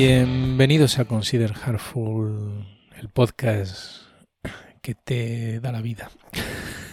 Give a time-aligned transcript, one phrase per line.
[0.00, 2.64] Bienvenidos a Consider Heartful,
[3.00, 4.04] el podcast
[4.80, 6.08] que te da la vida.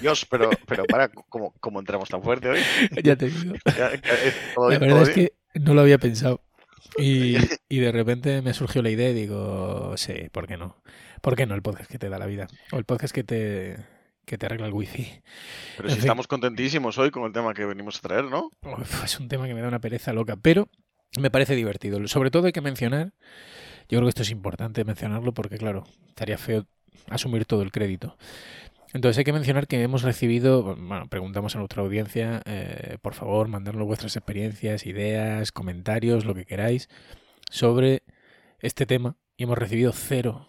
[0.01, 2.59] Dios, pero, pero para, ¿cómo, cómo entramos tan fuerte hoy?
[3.03, 3.53] ya te digo.
[3.77, 6.41] Ya, ya, eh, ¿todo La verdad es que no lo había pensado.
[6.97, 7.35] Y,
[7.69, 10.75] y de repente me surgió la idea y digo, sí, ¿por qué no?
[11.21, 12.47] ¿Por qué no el podcast que te da la vida?
[12.71, 13.77] O el podcast que te,
[14.25, 15.21] que te arregla el wifi.
[15.77, 16.05] Pero en si fin.
[16.05, 18.49] estamos contentísimos hoy con el tema que venimos a traer, ¿no?
[19.03, 20.69] Es un tema que me da una pereza loca, pero
[21.19, 22.05] me parece divertido.
[22.07, 23.13] Sobre todo hay que mencionar,
[23.89, 26.65] yo creo que esto es importante mencionarlo porque, claro, estaría feo
[27.09, 28.17] asumir todo el crédito.
[28.93, 33.49] Entonces hay que mencionar que hemos recibido, bueno, preguntamos a nuestra audiencia, eh, por favor,
[33.49, 36.87] mandadnos vuestras experiencias, ideas, comentarios, lo que queráis,
[37.51, 38.03] sobre
[38.59, 40.47] este tema y hemos recibido cero.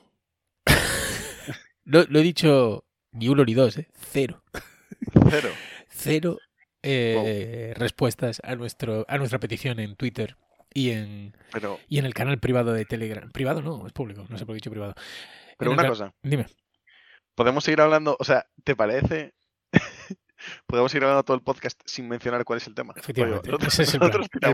[1.84, 3.88] lo, lo he dicho ni uno ni dos, ¿eh?
[3.94, 4.42] Cero
[5.28, 5.48] Cero.
[5.88, 6.38] cero
[6.82, 10.36] eh, respuestas a nuestro a nuestra petición en Twitter
[10.76, 13.30] y en Pero, y en el canal privado de Telegram.
[13.30, 14.94] Privado no, es público, no sé por qué he dicho privado.
[15.56, 16.46] pero En una cosa, Dime.
[17.34, 19.34] podemos seguir hablando, o sea, ¿te parece?
[20.66, 22.92] Podemos seguir hablando todo el podcast sin mencionar cuál es el tema.
[22.94, 24.00] Efectivamente, Rollo, ese es el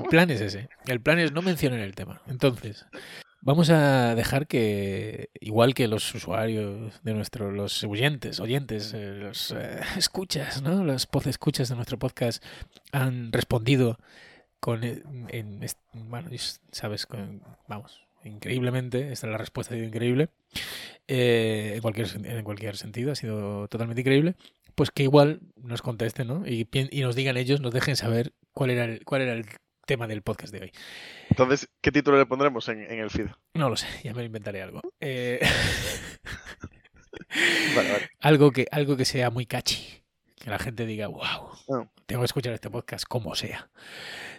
[0.06, 0.30] plan.
[0.30, 0.68] El es ese.
[0.86, 2.22] El plan es no mencionar el tema.
[2.28, 2.86] Entonces,
[3.40, 9.50] vamos a dejar que, igual que los usuarios de nuestro, los oyentes, oyentes, eh, los
[9.50, 10.84] eh, escuchas, ¿no?
[10.84, 12.42] Los pod escuchas de nuestro podcast
[12.92, 13.98] han respondido
[14.62, 19.88] con, en, est- bueno, es- sabes, con- vamos, increíblemente, esta es la respuesta ha sido
[19.88, 20.28] increíble,
[21.08, 24.36] eh, en, cualquier, en cualquier sentido, ha sido totalmente increíble,
[24.76, 26.46] pues que igual nos contesten, ¿no?
[26.46, 29.46] Y, y nos digan ellos, nos dejen saber cuál era el, cuál era el
[29.84, 30.72] tema del podcast de hoy.
[31.28, 33.26] Entonces, ¿qué título le pondremos en, en el feed?
[33.54, 34.80] No lo sé, ya me inventaré algo.
[35.00, 35.40] Eh,
[37.74, 38.08] Vale, vale.
[38.20, 40.02] algo, que, algo que sea muy catchy,
[40.42, 41.50] que la gente diga, wow,
[42.06, 43.70] tengo que escuchar este podcast como sea.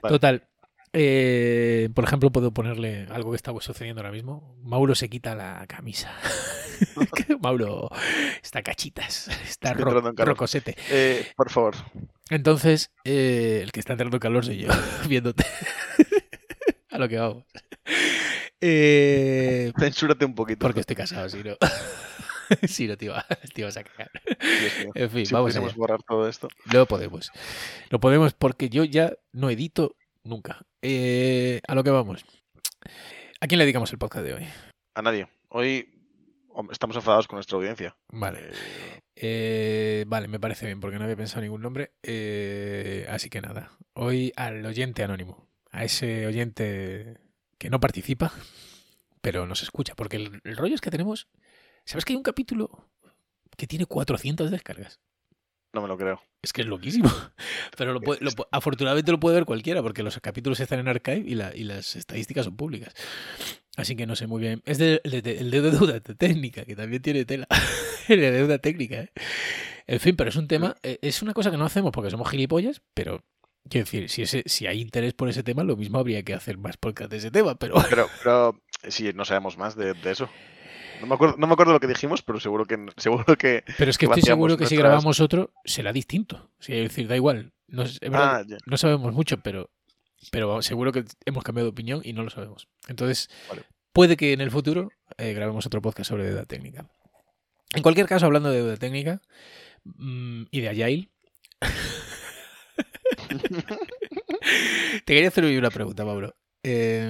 [0.02, 0.14] Vale.
[0.14, 0.48] Total.
[0.92, 4.58] eh, por ejemplo, puedo ponerle algo que está sucediendo ahora mismo.
[4.62, 6.12] Mauro se quita la camisa.
[7.42, 7.90] Mauro
[8.42, 10.76] está cachitas, está ro- rocosete.
[10.90, 11.76] Eh, por favor,
[12.30, 14.70] Entonces, eh, el que está entrando en calor soy yo,
[15.08, 15.46] viéndote.
[16.92, 17.44] A lo que vamos.
[18.62, 20.60] Eh, censúrate un poquito.
[20.60, 21.56] porque estoy casado, si no.
[22.68, 23.84] si no te, iba- te ibas a.
[23.84, 24.92] Dios mío.
[24.96, 25.74] En fin, Si vamos allá.
[25.76, 26.48] borrar todo esto.
[26.74, 27.32] No podemos.
[27.92, 30.66] No podemos porque yo ya no edito nunca.
[30.82, 32.26] Eh, a lo que vamos.
[33.40, 34.48] ¿A quién le dedicamos el podcast de hoy?
[34.96, 35.28] A nadie.
[35.50, 35.90] Hoy
[36.72, 37.96] estamos enfadados con nuestra audiencia.
[38.10, 38.40] Vale.
[38.50, 38.54] Eh,
[39.16, 41.92] Eh, vale, me parece bien porque no había pensado ningún nombre.
[42.02, 43.72] Eh, así que nada.
[43.94, 45.48] Hoy al oyente anónimo.
[45.72, 47.18] A ese oyente
[47.58, 48.34] que no participa,
[49.22, 49.94] pero nos escucha.
[49.96, 51.28] Porque el, el rollo es que tenemos.
[51.86, 52.90] ¿Sabes que hay un capítulo
[53.58, 55.00] que tiene 400 descargas?
[55.76, 56.22] no me lo creo.
[56.44, 57.10] Es que es loquísimo.
[57.78, 61.24] Pero lo puede- lo afortunadamente lo puede ver cualquiera, porque los capítulos están en archive
[61.26, 62.94] y, la- y las estadísticas son públicas.
[63.76, 64.62] Así que no sé muy bien.
[64.66, 67.48] Es de- el de, el de deuda técnica, que también tiene tela.
[68.08, 69.12] el de deuda técnica, ¿eh?
[69.88, 72.30] En fin, pero es un tema, eh, es una cosa que no hacemos porque somos
[72.30, 73.24] gilipollas, pero
[73.68, 76.60] quiero decir, si, ese, si hay interés por ese tema, lo mismo habría que hacer
[76.60, 80.30] más podcast de ese tema, pero Pero, pero sí, no sabemos más de, de eso.
[81.02, 83.64] No me, acuerdo, no me acuerdo lo que dijimos, pero seguro que seguro que.
[83.78, 86.50] Pero es que estoy seguro que si grabamos otro, será distinto.
[86.60, 87.54] O sea, es decir, da igual.
[87.68, 89.70] No, es- es verdad Ah, no sabemos mucho, pero,
[90.32, 92.68] pero seguro que hemos cambiado de opinión y no lo sabemos.
[92.88, 93.64] Entonces, Vale.
[93.92, 96.86] puede que en el futuro eh, grabemos otro podcast sobre deuda técnica.
[97.76, 99.22] En cualquier caso, hablando de deuda técnica
[99.84, 101.10] mm, y de Agile,
[105.06, 106.36] te quería hacer una pregunta, Mauro.
[106.64, 107.10] Eh,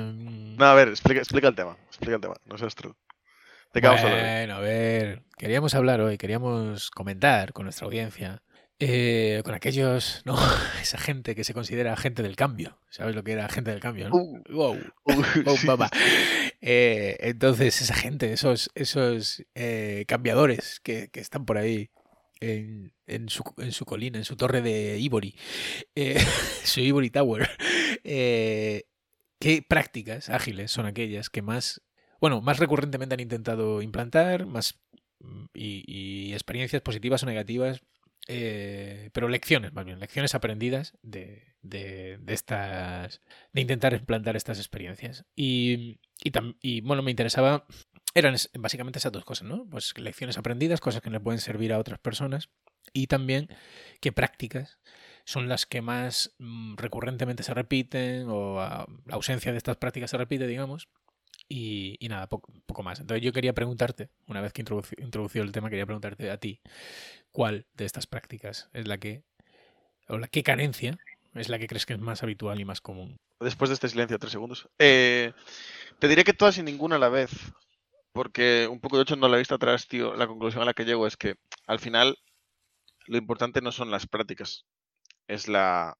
[0.57, 1.77] No, a ver, explica, explica el tema.
[1.87, 2.35] Explica el tema.
[2.45, 2.97] No seas truco.
[3.73, 4.23] ¿De qué vamos a hablar?
[4.23, 4.31] hoy?
[4.31, 8.43] Bueno, a ver, queríamos hablar hoy, queríamos comentar con nuestra audiencia,
[8.77, 10.37] eh, con aquellos, no,
[10.79, 12.77] esa gente que se considera agente del cambio.
[12.91, 14.09] ¿Sabes lo que era agente del cambio?
[14.09, 14.15] ¿no?
[14.15, 14.73] Uh, Wow,
[15.05, 15.13] uh,
[15.45, 15.89] wow, sí, papá.
[16.61, 21.89] Eh, entonces, esa gente, esos, esos eh, cambiadores que, que están por ahí
[22.41, 25.35] en, en su, en su colina, en su torre de Ivory,
[26.63, 27.49] su Ivory Tower,
[28.03, 28.85] ¿qué
[29.67, 31.81] prácticas ágiles son aquellas que más,
[32.23, 34.79] bueno, más recurrentemente han intentado implantar, más
[35.53, 37.81] y, experiencias positivas o negativas,
[38.29, 43.19] eh, pero lecciones, más bien, lecciones aprendidas de, de, estas,
[43.51, 45.25] de intentar implantar estas experiencias.
[45.35, 47.65] Y, y, tam- y, bueno, me interesaba,
[48.15, 49.67] eran básicamente esas dos cosas, ¿no?
[49.69, 52.47] Pues lecciones aprendidas, cosas que le pueden servir a otras personas
[52.93, 53.49] y también
[53.99, 54.79] qué prácticas
[55.25, 60.11] son las que más mm, recurrentemente se repiten o ah, la ausencia de estas prácticas
[60.11, 60.87] se repite, digamos.
[61.55, 62.99] Y, nada, poco, poco más.
[62.99, 66.61] Entonces yo quería preguntarte, una vez que introduci- introducido el tema, quería preguntarte a ti,
[67.31, 69.23] ¿cuál de estas prácticas es la que,
[70.07, 70.97] o la qué carencia
[71.35, 73.17] es la que crees que es más habitual y más común.
[73.39, 74.67] Después de este silencio, tres segundos.
[74.79, 75.33] Eh,
[75.99, 77.31] te diré que todas y ninguna a la vez.
[78.11, 80.85] Porque un poco de hecho no la vista atrás, tío, la conclusión a la que
[80.85, 81.35] llego es que
[81.65, 82.17] al final
[83.07, 84.65] lo importante no son las prácticas,
[85.27, 85.97] es la,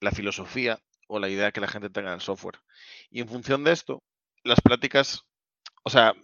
[0.00, 2.58] la filosofía o la idea que la gente tenga del software.
[3.10, 4.02] Y en función de esto,
[4.44, 5.24] las prácticas,
[5.82, 6.14] o sea,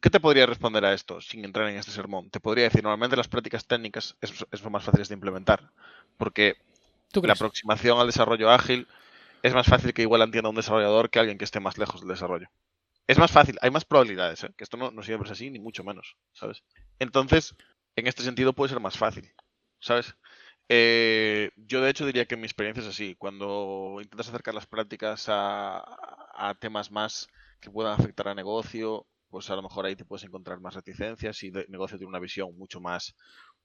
[0.00, 2.30] ¿qué te podría responder a esto sin entrar en este sermón?
[2.30, 5.70] Te podría decir, normalmente las prácticas técnicas es, es lo más fáciles de implementar,
[6.16, 6.56] porque
[7.12, 8.86] ¿Tú la aproximación al desarrollo ágil
[9.42, 12.10] es más fácil que igual entienda un desarrollador que alguien que esté más lejos del
[12.10, 12.48] desarrollo.
[13.06, 14.50] Es más fácil, hay más probabilidades, ¿eh?
[14.56, 16.62] que esto no, no siempre es así, ni mucho menos, ¿sabes?
[16.98, 17.54] Entonces,
[17.96, 19.32] en este sentido puede ser más fácil,
[19.80, 20.14] ¿sabes?
[20.68, 25.26] Eh, yo de hecho diría que mi experiencia es así, cuando intentas acercar las prácticas
[25.28, 25.78] a,
[26.34, 27.28] a temas más
[27.60, 31.42] que puedan afectar a negocio, pues a lo mejor ahí te puedes encontrar más reticencias
[31.42, 33.14] y de negocio tiene una visión mucho más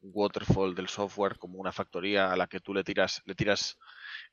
[0.01, 3.78] waterfall del software como una factoría a la que tú le tiras le tiras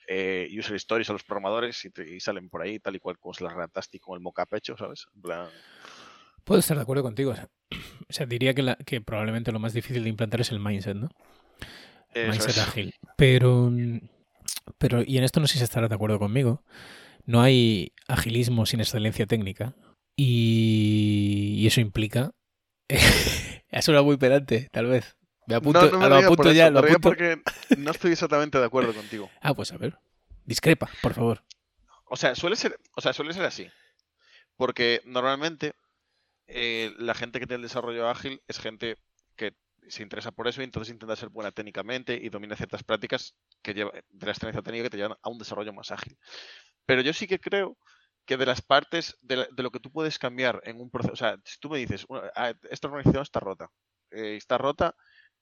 [0.08, 3.18] eh, user stories a los programadores y, te- y salen por ahí tal y cual
[3.18, 5.06] como se las redactaste y con el mockup hecho, ¿sabes?
[5.14, 5.48] En plan,
[6.44, 7.30] Puedo estar de acuerdo contigo.
[7.32, 7.48] O sea,
[8.08, 10.96] o sea, diría que, la- que probablemente lo más difícil de implantar es el mindset,
[10.96, 11.08] ¿no?
[12.14, 12.58] eso mindset es.
[12.58, 12.94] ágil.
[13.16, 13.70] Pero,
[14.78, 16.62] pero, y en esto no sé si estarás de acuerdo conmigo,
[17.26, 19.74] no hay agilismo sin excelencia técnica.
[20.16, 22.32] Y, y eso implica...
[23.70, 25.16] eso era muy pedante, tal vez.
[25.46, 27.00] Me apunto, no, no me lo por apunto eso, ya, lo apunto.
[27.00, 27.42] porque
[27.76, 29.30] no estoy exactamente de acuerdo contigo.
[29.40, 29.98] Ah, pues a ver.
[30.44, 31.44] Discrepa, por favor.
[32.04, 33.68] O sea, suele ser, o sea, suele ser así.
[34.56, 35.72] Porque normalmente
[36.46, 38.96] eh, la gente que tiene el desarrollo ágil es gente
[39.36, 39.52] que
[39.88, 43.74] se interesa por eso y entonces intenta ser buena técnicamente y domina ciertas prácticas que
[43.74, 46.18] lleva, de la excelencia técnica que te llevan a un desarrollo más ágil.
[46.86, 47.78] Pero yo sí que creo
[48.26, 51.16] que de las partes de, de lo que tú puedes cambiar en un proceso, o
[51.16, 53.70] sea, si tú me dices, "Una- ah, esta organización está rota,
[54.10, 54.94] eh, está rota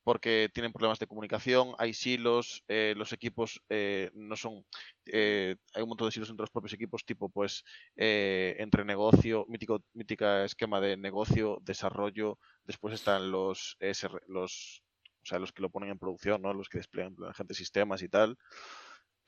[0.05, 4.65] porque tienen problemas de comunicación, hay silos, eh, los equipos eh, no son,
[5.06, 7.65] eh, hay un montón de silos entre los propios equipos, tipo pues
[7.97, 13.77] eh, entre negocio, mítico, mítica esquema de negocio, desarrollo, después están los,
[14.29, 14.83] los,
[15.23, 16.55] o sea, los que lo ponen en producción, ¿no?
[16.55, 18.39] Los que despliegan gente sistemas y tal.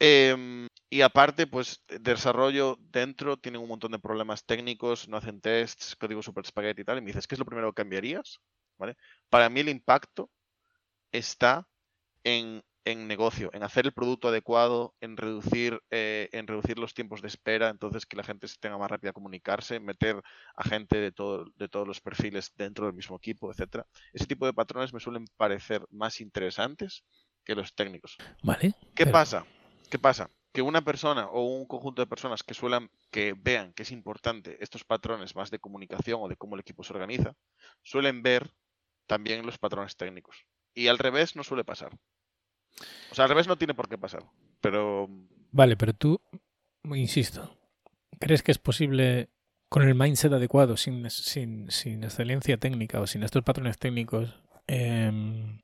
[0.03, 5.41] Em, y aparte, pues de desarrollo dentro tienen un montón de problemas técnicos, no hacen
[5.43, 6.99] tests, código super spaghetti y tal.
[6.99, 8.41] Y me dices, ¿qué es lo primero que cambiarías?
[8.79, 8.97] ¿Vale?
[9.29, 10.31] Para mí el impacto
[11.13, 11.67] está
[12.25, 17.23] en, en negocio, en hacer el producto adecuado, en reducir, eh, en reducir los tiempos
[17.23, 20.21] de espera, entonces que la gente se tenga más rápida a comunicarse, meter
[20.57, 23.87] a gente de, todo, de todos los perfiles dentro del mismo equipo, etcétera.
[24.13, 27.05] Ese tipo de patrones me suelen parecer más interesantes
[27.45, 28.17] que los técnicos.
[28.43, 28.75] ¿Vale?
[28.95, 29.47] ¿Qué Pero- pasa?
[29.91, 30.31] ¿Qué pasa?
[30.53, 34.57] Que una persona o un conjunto de personas que suelen, que vean que es importante
[34.61, 37.35] estos patrones más de comunicación o de cómo el equipo se organiza,
[37.83, 38.53] suelen ver
[39.07, 40.45] también los patrones técnicos.
[40.75, 41.93] Y al revés no suele pasar.
[43.11, 44.25] O sea, al revés no tiene por qué pasar.
[44.61, 45.09] Pero
[45.53, 46.21] Vale, pero tú,
[46.85, 47.57] insisto,
[48.21, 49.31] ¿crees que es posible
[49.69, 55.61] con el mindset adecuado, sin, sin, sin excelencia técnica o sin estos patrones técnicos, em,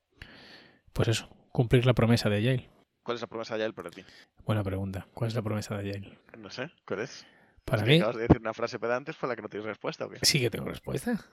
[0.92, 2.70] pues eso, cumplir la promesa de Yale?
[3.06, 4.04] ¿cuál es la promesa de Agile para ti?
[4.44, 5.06] Buena pregunta.
[5.14, 6.18] ¿Cuál es la promesa de Yale?
[6.38, 7.24] No sé, ¿cuál es?
[7.64, 10.10] Para mí, acabas de decir una frase pedante para la que no tienes respuesta, ¿o
[10.10, 10.18] qué?
[10.22, 11.24] sí que tengo respuesta.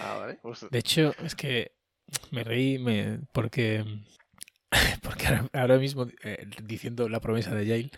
[0.00, 0.38] Ah, vale.
[0.42, 1.72] Pues, De hecho, es que
[2.30, 3.84] me reí me, porque,
[5.02, 7.90] porque ahora, mismo, eh, diciendo la promesa de Yale,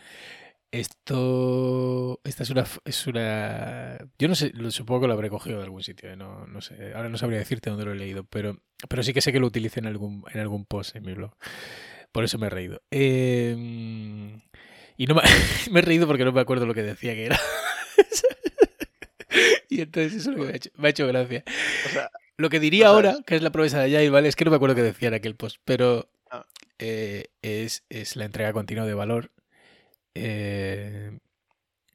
[0.71, 5.65] esto, esta es una, es una, yo no sé, supongo que lo habré cogido de
[5.65, 8.59] algún sitio, eh, no, no sé, ahora no sabría decirte dónde lo he leído, pero,
[8.89, 11.35] pero sí que sé que lo utilicé en algún, en algún post en mi blog,
[12.11, 12.83] por eso me he reído.
[12.91, 14.41] Eh,
[14.97, 15.15] y no
[15.71, 17.41] me, he reído porque no me acuerdo lo que decía que era.
[19.69, 21.45] y entonces eso me ha hecho, me ha hecho gracia.
[21.87, 24.29] o sea, Lo que diría No ahora, que es la promesa de Jair, ¿vale?
[24.29, 26.47] Es que no me acuerdo qué decía en aquel post, pero Ah.
[26.79, 29.31] eh, es, es la entrega continua de valor.
[30.15, 31.19] eh,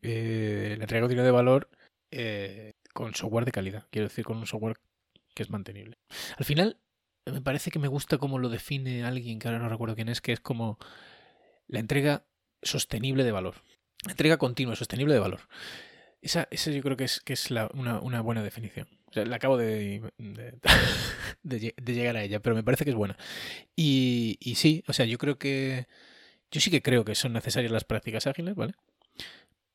[0.02, 1.70] eh, la entrega continua de valor
[2.12, 3.86] eh, con software de calidad.
[3.92, 4.78] Quiero decir, con un software
[5.36, 5.98] que es mantenible.
[6.38, 6.78] Al final,
[7.26, 10.22] me parece que me gusta cómo lo define alguien, que ahora no recuerdo quién es,
[10.22, 10.80] que es como
[11.68, 12.26] la entrega
[12.64, 13.56] sostenible de valor.
[14.06, 15.42] La entrega continua, sostenible de valor.
[16.22, 18.88] Esa, esa yo creo que es, que es la- una, una buena definición.
[19.14, 20.54] La acabo de, de,
[21.44, 23.18] de lle- de llegar a ella, pero me parece que es buena.
[23.76, 25.88] Y, y sí, o sea, yo creo que.
[26.52, 28.74] Yo sí que creo que son necesarias las prácticas ágiles, ¿vale?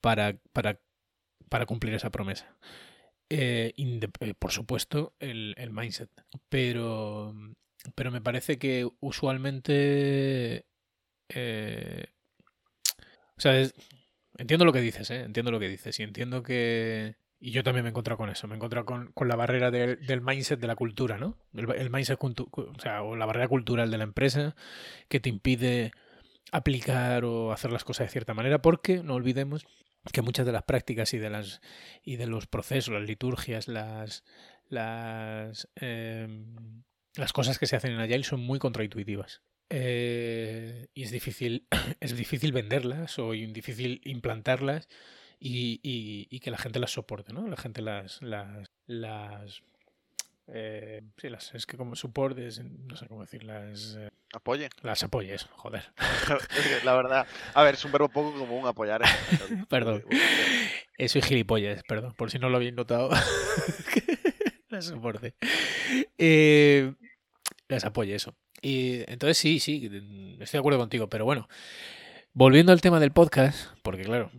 [0.00, 0.80] Para, para,
[1.50, 2.56] para cumplir esa promesa.
[3.30, 6.10] Eh, eh, por supuesto, el, el mindset.
[6.48, 7.34] Pero,
[7.96, 10.66] pero me parece que usualmente.
[11.30, 12.06] eh,
[13.36, 13.66] o sea,
[14.38, 15.22] entiendo lo que dices, ¿eh?
[15.22, 15.98] Entiendo lo que dices.
[16.00, 17.16] Y entiendo que.
[17.44, 18.46] Y yo también me he encontrado con eso.
[18.46, 21.36] Me he encontrado con, con la barrera del, mindset de la cultura, ¿no?
[21.52, 24.54] El, el mindset, o sea, o la barrera cultural de la empresa
[25.08, 25.90] que te impide
[26.52, 29.66] aplicar o hacer las cosas de cierta manera, porque no olvidemos
[30.12, 31.60] que muchas de las prácticas y de las
[32.04, 34.22] y de los procesos, las liturgias, las
[34.68, 36.84] las em,
[37.16, 39.42] las cosas que se hacen en Agile son muy contraintuitivas.
[39.68, 41.66] Eh, y es difícil,
[41.98, 44.88] es difícil venderlas o difícil implantarlas
[45.44, 47.48] y, y, que la gente las soporte, ¿no?
[47.48, 49.62] La gente las, las, las
[50.46, 53.96] eh, sí, las, es que como soportes, no sé cómo decirlas.
[53.98, 54.68] Eh, apoye.
[54.82, 55.84] Las apoyes, joder.
[56.84, 59.02] la verdad, a ver, es un verbo poco como un apoyar.
[59.68, 60.04] perdón.
[61.08, 63.10] Soy gilipollas, perdón, por si no lo habéis notado.
[64.68, 65.34] las soporte.
[66.18, 66.94] Eh,
[67.66, 68.36] las apoye, eso.
[68.60, 69.90] Y entonces sí, sí,
[70.40, 71.48] estoy de acuerdo contigo, pero bueno,
[72.32, 74.30] volviendo al tema del podcast, porque claro,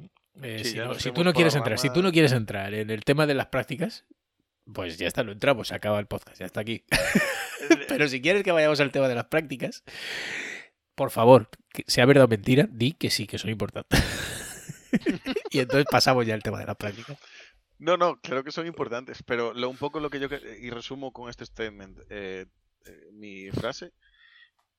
[0.41, 0.63] eh,
[0.97, 3.47] si, tú no quieres entrar, si tú no quieres entrar en el tema de las
[3.47, 4.05] prácticas,
[4.71, 6.83] pues ya está, lo entramos, se acaba el podcast, ya está aquí.
[7.87, 9.83] Pero si quieres que vayamos al tema de las prácticas,
[10.95, 14.01] por favor, que sea verdad o mentira, di que sí, que son importantes.
[15.51, 17.17] y entonces pasamos ya al tema de las prácticas.
[17.79, 20.27] No, no, creo que son importantes, pero lo, un poco lo que yo
[20.59, 22.45] y resumo con este statement, eh,
[22.85, 23.91] eh, mi frase,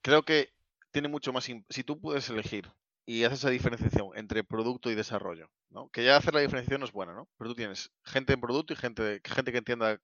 [0.00, 0.50] creo que
[0.90, 1.44] tiene mucho más.
[1.44, 2.70] Si tú puedes elegir
[3.06, 5.88] y haces esa diferenciación entre producto y desarrollo, ¿no?
[5.90, 7.28] Que ya hacer la diferenciación no es buena, ¿no?
[7.36, 9.98] Pero tú tienes gente en producto y gente, gente que entienda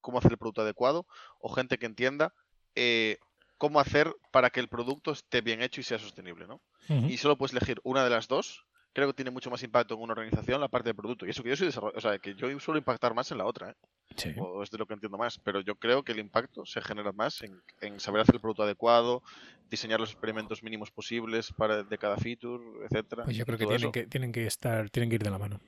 [0.00, 1.06] cómo hacer el producto adecuado
[1.40, 2.34] o gente que entienda
[2.74, 3.18] eh,
[3.58, 6.60] cómo hacer para que el producto esté bien hecho y sea sostenible, ¿no?
[6.88, 8.66] Y solo puedes elegir una de las dos
[8.96, 11.26] creo que tiene mucho más impacto en una organización la parte de producto.
[11.26, 13.44] Y eso que yo soy desarrollador, o sea, que yo suelo impactar más en la
[13.44, 13.74] otra, ¿eh?
[14.14, 14.34] Sí.
[14.38, 15.38] O es de lo que entiendo más.
[15.38, 19.22] Pero yo creo que el impacto se genera más en, saber hacer el producto adecuado,
[19.70, 23.24] diseñar los experimentos mínimos posibles para, de cada feature, etcétera.
[23.24, 25.60] Pues yo creo que tienen, que tienen que estar, tienen que ir de la mano.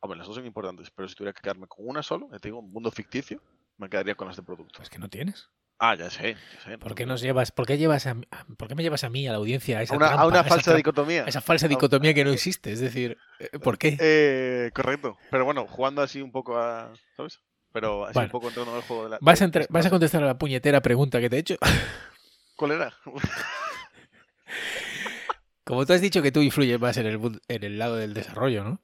[0.00, 2.60] Hombre, las dos son importantes, pero si tuviera que quedarme con una solo, te digo,
[2.60, 3.42] un mundo ficticio,
[3.78, 4.80] me quedaría con las de producto.
[4.82, 5.48] Es que no tienes.
[5.80, 6.36] Ah, ya sé,
[6.80, 8.16] ¿Por qué nos llevas, por qué llevas a,
[8.56, 10.74] por qué me llevas a mí, a la audiencia, a esa una, a una falsa
[10.74, 11.22] dicotomía?
[11.24, 13.96] esa falsa dicotomía que no existe, es decir, eh, ¿por qué?
[14.00, 15.16] Eh, correcto.
[15.30, 17.40] Pero bueno, jugando así un poco a, ¿sabes?
[17.72, 19.18] Pero así un poco entrando en el juego de la.
[19.20, 21.56] ¿Vas, a ¿Vas a contestar a la puñetera pregunta que te he hecho?
[22.56, 22.94] ¿Cuál era?
[25.64, 28.64] Como tú has dicho que tú influyes más en el, en el lado del desarrollo,
[28.64, 28.80] ¿no?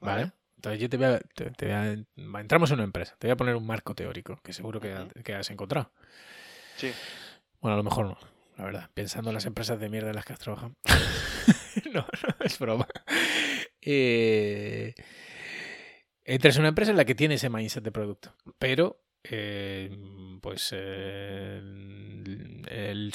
[0.00, 0.32] Vale.
[0.56, 1.52] Entonces yo te voy, a, te,
[2.16, 3.14] Entramos en una empresa.
[3.18, 5.92] Te voy a poner un marco teórico que seguro que, que has encontrado.
[6.76, 6.92] Sí.
[7.60, 8.18] Bueno, a lo mejor no,
[8.58, 8.90] la verdad.
[8.92, 10.74] Pensando en las empresas de mierda en las que has trabajado.
[11.94, 12.86] no, no, es broma.
[13.80, 14.94] Eh,
[16.24, 18.34] entras en una empresa en la que tiene ese mindset de producto.
[18.58, 19.90] Pero eh,
[20.40, 21.60] pues eh,
[22.68, 23.12] el,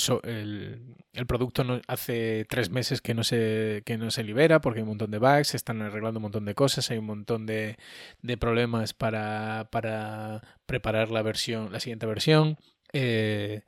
[1.27, 4.89] producto no, hace tres meses que no, se, que no se libera porque hay un
[4.89, 7.77] montón de bugs, se están arreglando un montón de cosas, hay un montón de,
[8.21, 12.57] de problemas para, para, preparar la versión, la siguiente versión.
[12.93, 13.63] Eh,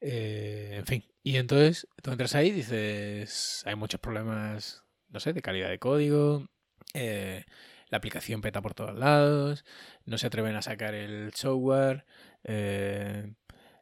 [0.00, 5.42] en fin, y entonces tú entras ahí y dices, hay muchos problemas, no sé, de
[5.42, 6.48] calidad de código,
[7.88, 9.64] la aplicación peta por todos lados,
[10.04, 12.04] no se atreven a sacar el software,
[12.44, 13.32] eh,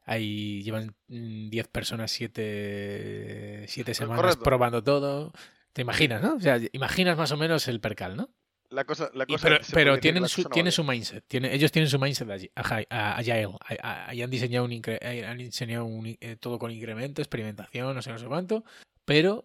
[0.04, 5.32] ahí llevan 10 mm, personas 7 semanas probando todo.
[5.72, 6.34] ¿Te imaginas, no?
[6.34, 8.30] O sea, imaginas más o menos el percal, ¿no?
[8.70, 9.26] La cosa, la
[9.72, 11.24] pero, tienen, su, su mindset.
[11.28, 13.48] Tiene, ellos tienen su mindset allí, agile.
[13.82, 14.82] Ahí han diseñado, un,
[15.24, 15.88] han diseñado
[16.20, 18.64] eh, todo con incremento, experimentación, no sé, no sé cuánto.
[19.04, 19.44] Pero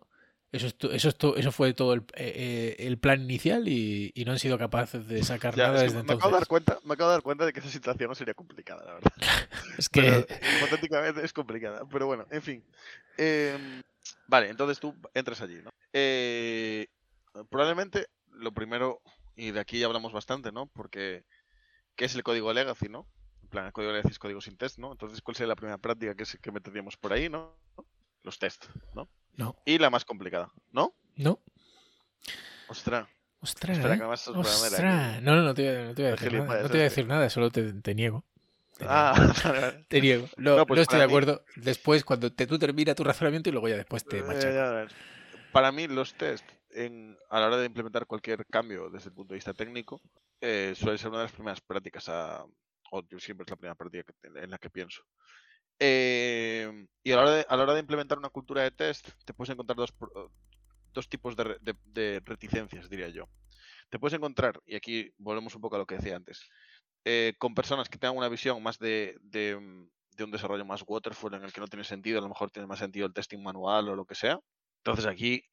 [0.51, 4.39] eso, eso, eso fue todo el, eh, eh, el plan inicial y, y, no han
[4.39, 6.24] sido capaces de sacar nada desde me entonces.
[6.24, 8.34] Acabo de dar cuenta, me acabo de dar cuenta de que esa situación no sería
[8.34, 9.12] complicada, la verdad.
[9.77, 10.25] es que.
[10.58, 11.88] hipotéticamente es complicada.
[11.91, 12.63] Pero bueno, en fin.
[13.18, 13.84] Em,
[14.27, 15.70] vale, entonces tú entras allí, ¿no?
[15.94, 16.88] Eh,
[17.51, 19.01] probablemente lo primero,
[19.36, 20.65] y de aquí ya hablamos bastante, ¿no?
[20.65, 21.25] Porque.
[21.96, 23.06] ¿Qué es el código legacy, no?
[23.44, 24.94] En plan, el código legacy es código sin test, ¿no?
[24.94, 27.56] Entonces, ¿cuál sería la primera práctica que, que meteríamos por ahí, ¿no?
[28.24, 28.65] Los test,
[28.96, 29.08] ¿no?
[29.36, 29.56] No.
[29.66, 30.94] Y la más complicada, ¿no?
[31.16, 31.40] No.
[32.68, 33.08] Ostras.
[33.42, 35.20] Ostras, ¿eh?
[35.22, 36.62] No, no, no te, voy, no te voy a decir nada.
[36.62, 38.26] No te voy a decir nada, solo te, te niego.
[38.78, 39.84] Te ah, niego.
[39.88, 40.28] Te niego.
[40.38, 41.46] No, no, pues estoy de acuerdo.
[41.56, 44.92] Después, cuando te, tú termina tu razonamiento y luego ya después te machacas.
[45.54, 49.34] Para mí, los test en, a la hora de implementar cualquier cambio desde el punto
[49.34, 50.02] de vista técnico
[50.42, 52.46] eh, suele ser una de las primeras prácticas a,
[52.92, 55.04] o siempre es la primera práctica en la que pienso.
[55.80, 61.10] Eh, y a la, hora de, implementar una cultura de test, te puedes encontrar dos,
[61.10, 63.30] tipos de, reticencias, diría yo.
[63.90, 66.48] Te puedes encontrar, y aquí volvemos un poco a lo que decía antes,
[67.06, 71.46] eh, con personas que tengan una visión más de, de, un desarrollo más waterfall en
[71.46, 73.96] el que no tiene sentido, a lo mejor tiene más sentido el testing manual o
[73.96, 74.38] lo que sea.
[74.84, 75.46] Entonces aquí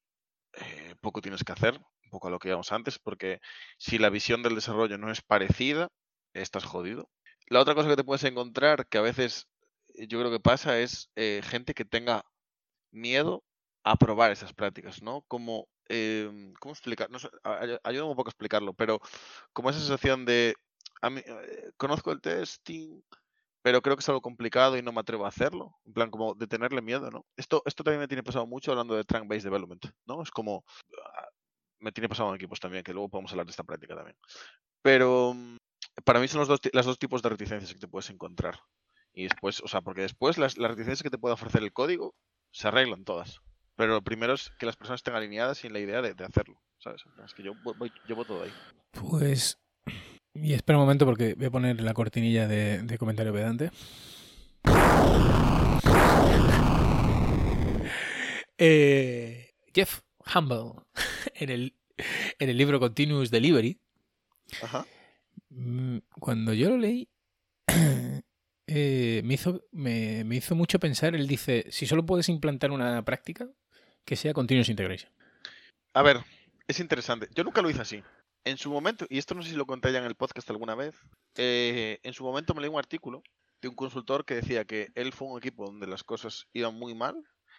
[0.54, 3.40] eh, poco tienes que hacer, un poco a lo que íbamos antes, porque
[3.78, 5.88] si la visión del desarrollo no es parecida,
[6.34, 7.08] estás jodido.
[7.46, 9.46] La otra cosa que te puedes encontrar, que a veces
[10.08, 12.24] yo creo que pasa es eh, gente que tenga
[12.92, 13.44] miedo
[13.84, 15.22] a probar esas prácticas, ¿no?
[15.28, 17.10] Como, em, ¿cómo explicar?
[17.10, 19.00] No sé, ay- ayúdame un poco a explicarlo, pero
[19.52, 20.54] como esa sensación de,
[21.02, 23.02] a mí, eh, conozco el testing,
[23.62, 25.76] pero creo que es algo complicado y no me atrevo a hacerlo.
[25.86, 27.26] En plan, como de tenerle miedo, ¿no?
[27.36, 30.22] Esto, esto también me tiene pasado mucho hablando de Trunk-Based Development, ¿no?
[30.22, 30.64] Es como,
[31.04, 31.28] ah,
[31.80, 34.16] me tiene pasado en equipos también, que luego podemos hablar de esta práctica también.
[34.82, 35.56] Pero mm,
[36.04, 38.58] para mí son los dos, las dos tipos de reticencias que te puedes encontrar.
[39.18, 42.14] Y después, o sea, porque después las, las reticencias que te puede ofrecer el código
[42.52, 43.40] se arreglan todas.
[43.74, 46.24] Pero lo primero es que las personas estén alineadas y en la idea de, de
[46.24, 47.02] hacerlo, ¿sabes?
[47.24, 48.52] Es que yo voy- voy- llevo todo ahí.
[48.92, 49.58] Pues.
[50.34, 53.70] Y espera un momento porque voy a poner la cortinilla de, de comentario pedante.
[58.58, 60.00] Eh, Jeff
[60.34, 60.82] Humble,
[61.34, 61.74] en el,
[62.38, 63.78] en el libro Continuous Delivery,
[64.62, 64.86] Ajá.
[65.50, 67.06] mm, cuando yo lo leí,
[68.66, 71.14] eh, me, hizo, me, me hizo mucho pensar.
[71.14, 73.48] Él dice: si solo puedes implantar una práctica,
[74.04, 75.12] que sea Continuous Integration.
[75.92, 76.18] A ver,
[76.68, 77.28] es interesante.
[77.34, 78.02] Yo nunca lo hice así.
[78.44, 80.74] En su momento, y esto no sé si lo conté ya en el podcast alguna
[80.76, 80.94] vez,
[81.36, 83.22] eh, en su momento me leí un artículo
[83.60, 86.94] de un consultor que decía que él fue un equipo donde las cosas iban muy
[86.94, 87.16] mal,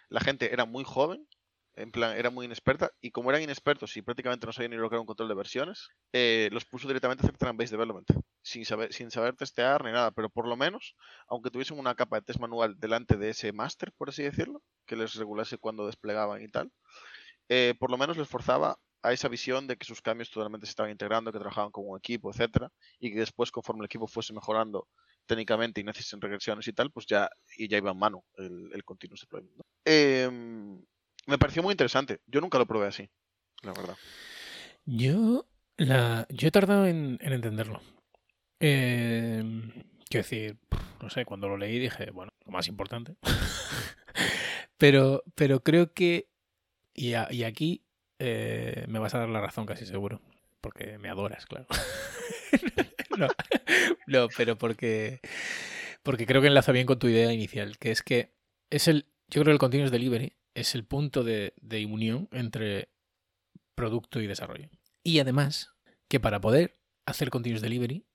[0.08, 1.28] la gente era muy joven,
[1.78, 4.88] en plan, era muy inexperta, y como eran inexpertos y prácticamente no sabían ni lo
[4.88, 8.08] que era un control de versiones, eh, los puso directamente a hacer trend-based development,
[8.42, 10.96] sin saber, sin saber testear ni nada, pero por lo menos,
[11.28, 14.96] aunque tuviesen una capa de test manual delante de ese máster, por así decirlo, que
[14.96, 16.72] les regulase cuando desplegaban y tal,
[17.48, 20.70] eh, por lo menos les forzaba a esa visión de que sus cambios totalmente se
[20.70, 24.32] estaban integrando, que trabajaban como un equipo, etcétera, y que después, conforme el equipo fuese
[24.32, 24.88] mejorando
[25.26, 28.84] técnicamente y necesiten regresiones y tal, pues ya, y ya iba en mano el, el
[28.84, 29.56] continuous deployment.
[29.56, 29.64] ¿no?
[29.84, 30.84] Em,
[31.28, 32.20] me pareció muy interesante.
[32.26, 33.08] Yo nunca lo probé así,
[33.62, 33.96] la verdad.
[34.86, 37.80] Yo, la, yo he tardado en, en entenderlo.
[38.60, 39.44] Eh,
[40.08, 40.56] quiero decir,
[41.02, 43.16] no sé, cuando lo leí dije, bueno, lo más importante.
[44.78, 46.28] pero, pero creo que,
[46.94, 47.84] y, a- y aquí
[48.18, 50.20] eh, me vas a dar la razón casi seguro,
[50.60, 51.66] porque me adoras, claro.
[53.18, 53.28] no,
[54.06, 55.20] no, pero porque,
[56.02, 58.32] porque creo que enlaza bien con tu idea inicial, que es que
[58.70, 62.90] es el, yo creo que el continuous delivery es el punto de, de unión entre
[63.74, 64.68] producto y desarrollo.
[65.02, 65.70] Y además,
[66.08, 68.06] que para poder hacer continuous delivery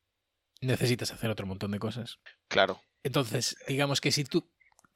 [0.62, 2.20] necesitas hacer otro montón de cosas.
[2.48, 2.82] Claro.
[3.04, 4.50] Entonces, digamos que si tú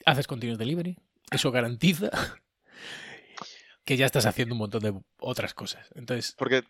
[0.06, 0.98] haces continuous delivery,
[1.32, 2.10] eso garantiza
[3.86, 5.88] que ya estás haciendo un montón de otras cosas.
[5.96, 6.64] Entonces, Porque,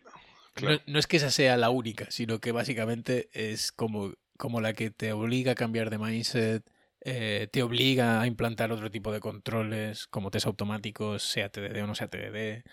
[0.62, 4.72] no, no es que esa sea la única, sino que básicamente es como, como la
[4.72, 6.68] que te obliga a cambiar de mindset,
[7.10, 11.86] eh, te obliga a implantar otro tipo de controles, como test automáticos, sea TDD o
[11.86, 12.64] no sea TDD,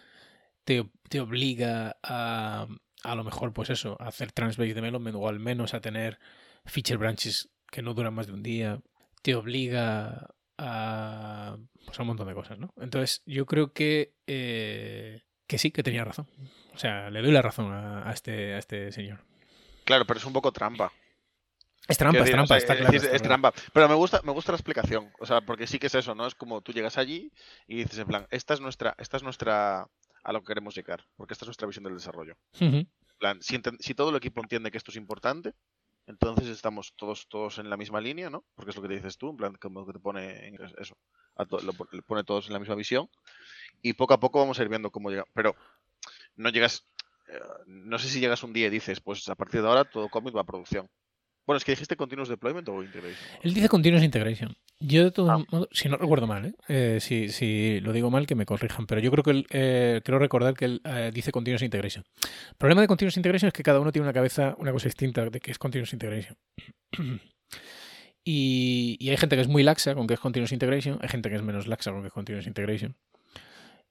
[0.65, 2.67] te, te obliga a,
[3.03, 6.19] a lo mejor, pues eso, a hacer trans-based development o al menos a tener
[6.65, 8.81] feature branches que no duran más de un día,
[9.21, 12.73] te obliga a, pues a un montón de cosas, ¿no?
[12.75, 16.27] Entonces, yo creo que, eh, que sí, que tenía razón.
[16.73, 19.23] O sea, le doy la razón a este, a este señor.
[19.85, 20.91] claro, pero es un poco trampa.
[21.87, 23.15] Es trampa, trampa, está es claro.
[23.15, 23.53] es trampa.
[23.73, 25.11] Pero me gusta, me gusta la explicación.
[25.19, 26.25] O sea, porque sí que es eso, ¿no?
[26.27, 27.31] Es como tú llegas allí
[27.67, 29.87] y dices, en plan, esta es nuestra, esta es nuestra
[30.23, 32.35] a lo que queremos llegar, porque esta es nuestra visión del desarrollo.
[32.81, 35.53] En plan, si, si todo el equipo entiende que esto es importante,
[36.07, 38.43] entonces estamos todos, todos en la misma línea, ¿no?
[38.55, 40.97] Porque es lo que te dices tú, en plan, como que te pone en eso,
[41.35, 43.09] a to- lo pone todos en la misma visión.
[43.81, 45.25] Y poco a poco vamos a ir viendo cómo llega.
[45.33, 45.55] Pero
[46.35, 46.87] no llegas,
[47.27, 50.09] eh, no sé si llegas un día y dices, pues a partir de ahora todo
[50.09, 50.89] commit va a producción.
[51.47, 53.23] Bueno, es que dijiste continuous deployment o integration.
[53.43, 54.55] Él dice continuous integration.
[54.79, 55.45] Yo, de todos Ah.
[55.51, 56.53] modos, si no recuerdo mal, ¿eh?
[56.67, 60.01] Eh, si, si lo digo mal, que me corrijan, pero yo creo que él, eh,
[60.03, 62.03] creo recordar que él eh, dice continuous integration.
[62.49, 65.29] El problema de continuous integration es que cada uno tiene una cabeza, una cosa distinta
[65.29, 66.35] de que es continuous integration.
[68.23, 71.29] y, y hay gente que es muy laxa con que es continuous integration, hay gente
[71.29, 72.95] que es menos laxa con que es continuous integration.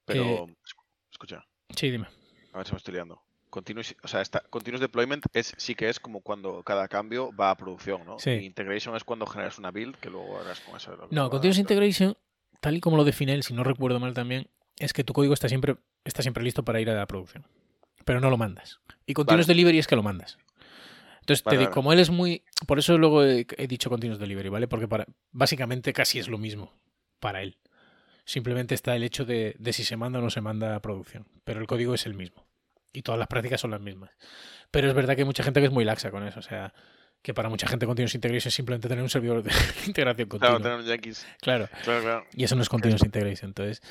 [0.04, 2.06] Pero, Eh, escu- escucha, Sí, dime.
[2.52, 3.22] a ver si me estoy liando.
[3.54, 7.50] Continuous, o sea, esta, continuous deployment es, sí que es como cuando cada cambio va
[7.50, 8.18] a producción, ¿no?
[8.18, 8.32] Sí.
[8.32, 11.06] Integration es cuando generas una build que luego harás con eso.
[11.12, 12.16] No, continuous integration,
[12.58, 14.48] tal y como lo define él, si no recuerdo mal también,
[14.80, 17.46] es que tu código está siempre, está siempre listo para ir a la producción.
[18.04, 18.80] Pero no lo mandas.
[19.06, 19.54] Y continuous Vale.
[19.54, 20.36] delivery es que lo mandas.
[21.20, 22.42] Entonces, te Vale, como él es muy.
[22.66, 24.66] Por eso luego he, he dicho continuous delivery, ¿vale?
[24.66, 26.72] Porque para, básicamente casi es lo mismo
[27.20, 27.56] para él.
[28.24, 31.28] Simplemente está el hecho de, de si se manda o no se manda a producción.
[31.44, 32.43] Pero el código es el mismo.
[32.94, 34.10] Y todas las prácticas son las mismas.
[34.70, 36.38] Pero es verdad que hay mucha gente que es muy laxa con eso.
[36.38, 36.72] O sea,
[37.20, 39.50] que para mucha gente continuous integration es simplemente tener un servidor de
[39.86, 40.58] integración continua.
[40.58, 41.26] Claro, tener un Jenkins.
[41.40, 41.68] claro.
[41.82, 42.24] Claro, claro.
[42.32, 43.50] Y eso no es continuous integration.
[43.50, 43.82] Entonces,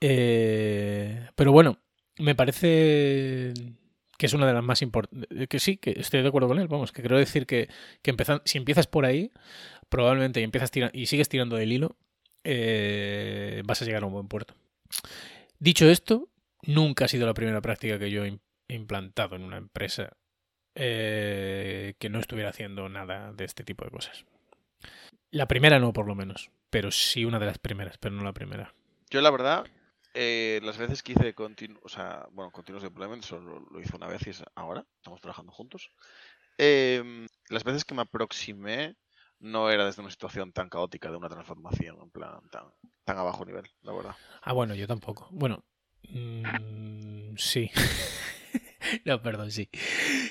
[0.00, 1.78] eh, pero bueno,
[2.18, 3.52] me parece
[4.18, 5.48] que es una de las más importantes.
[5.48, 6.68] Que sí, que estoy de acuerdo con él.
[6.68, 7.68] Vamos, que quiero decir que,
[8.02, 9.30] que empezan- si empiezas por ahí,
[9.88, 11.96] probablemente y empiezas tira- y sigues tirando del hilo,
[12.44, 14.54] eh, vas a llegar a un buen puerto.
[15.58, 16.28] Dicho esto,
[16.62, 18.28] nunca ha sido la primera práctica que yo he
[18.74, 20.16] implantado en una empresa
[20.74, 24.24] eh, que no estuviera haciendo nada de este tipo de cosas.
[25.30, 28.32] La primera no, por lo menos, pero sí una de las primeras, pero no la
[28.32, 28.74] primera.
[29.10, 29.66] Yo la verdad,
[30.14, 34.08] eh, las veces que hice continuos, o sea, bueno, continuos deployment, solo lo hice una
[34.08, 35.90] vez y es ahora, estamos trabajando juntos.
[36.58, 38.96] Em, las veces que me aproximé
[39.38, 42.64] no era desde una situación tan caótica de una transformación, en plan tan,
[43.04, 44.16] tan a bajo nivel, la verdad.
[44.42, 45.28] Ah, bueno, yo tampoco.
[45.30, 45.64] Bueno,
[46.08, 47.70] mm, sí.
[49.04, 49.68] no, perdón, sí.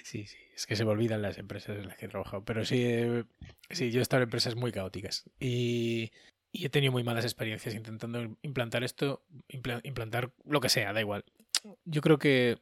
[0.04, 0.38] Sí, sí.
[0.56, 2.44] Es que se me olvidan las empresas en las que he trabajado.
[2.44, 3.24] Pero sí, eh,
[3.70, 5.30] sí, yo he estado en empresas muy caóticas.
[5.40, 6.12] Y,
[6.52, 11.24] y he tenido muy malas experiencias intentando implantar esto, implantar lo que sea, da igual.
[11.86, 12.58] Yo creo que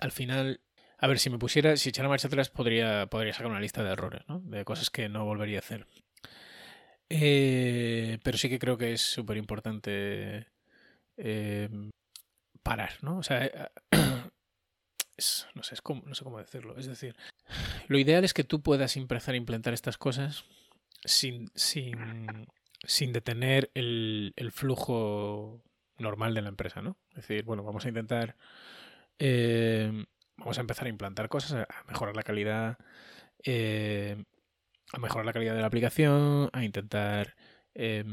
[0.00, 0.60] al final,
[0.98, 3.92] a ver, si me pusiera, si echara marcha atrás, podría, podría sacar una lista de
[3.92, 4.40] errores, ¿no?
[4.40, 5.86] De cosas que no volvería a hacer.
[7.08, 10.48] Eh, pero sí que creo que es súper importante
[11.16, 11.68] eh,
[12.62, 13.18] parar, ¿no?
[13.18, 13.70] O sea,
[15.54, 16.76] no, sé, cómo decirlo.
[16.76, 17.16] Es decir,
[17.88, 20.44] lo ideal es que tú puedas empezar a implantar estas cosas
[21.04, 22.46] sin, sin,
[22.84, 25.62] sin detener el, flujo
[25.98, 26.98] normal de la empresa, ¿no?
[27.10, 28.36] Es decir, bueno, vamos a intentar,
[29.18, 30.04] eh,
[30.36, 32.78] vamos a empezar a implantar cosas, a mejorar la calidad,
[33.42, 34.22] eh,
[34.92, 37.36] a mejorar la calidad de la aplicación, a intentar
[37.74, 38.04] eh,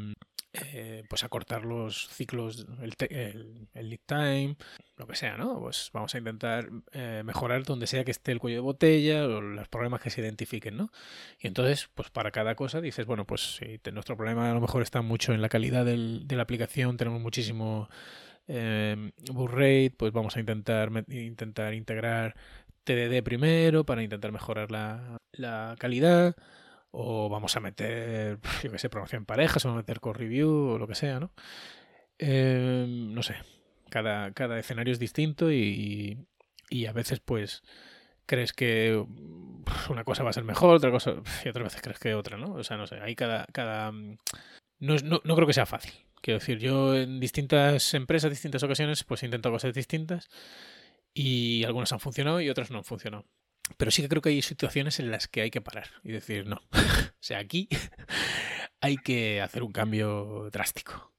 [0.54, 4.56] eh, pues acortar los ciclos, el, el, lead time,
[4.98, 5.60] lo que sea, ¿no?
[5.60, 9.42] Pues vamos a intentar eh, mejorar donde sea que esté el cuello de botella o
[9.42, 10.92] los problemas que se identifiquen, ¿no?
[11.39, 14.84] Y entonces, pues para cada cosa dices, bueno, pues si nuestro problema a lo mejor
[14.84, 17.89] está mucho en la calidad del, de la aplicación, tenemos muchísimo
[18.48, 22.36] eh, rate, pues vamos a intentar, intentar integrar
[22.84, 26.36] TDD primero para intentar mejorar la, la calidad
[26.96, 30.20] o vamos a meter, yo qué sé, promoción en parejas, o vamos a meter core
[30.20, 31.32] review o lo que sea, ¿no?
[32.20, 33.36] Em, no sé,
[33.90, 36.28] cada, cada escenario es distinto y,
[36.70, 37.64] y, a veces pues
[38.28, 39.04] crees que
[39.90, 42.54] una cosa va a ser mejor, otra cosa, y otras veces crees que otra, ¿no?
[42.54, 43.46] O sea, no sé, ahí cada...
[43.52, 45.94] cada no, no, no creo que sea fácil.
[46.22, 50.30] Quiero decir, yo en distintas empresas, distintas ocasiones, pues intento cosas distintas
[51.14, 53.26] y algunas han funcionado y otras no han funcionado.
[53.78, 56.46] Pero sí que creo que hay situaciones en las que hay que parar y decir,
[56.46, 57.68] no, o sea, aquí
[58.82, 61.14] hay que hacer un cambio drástico.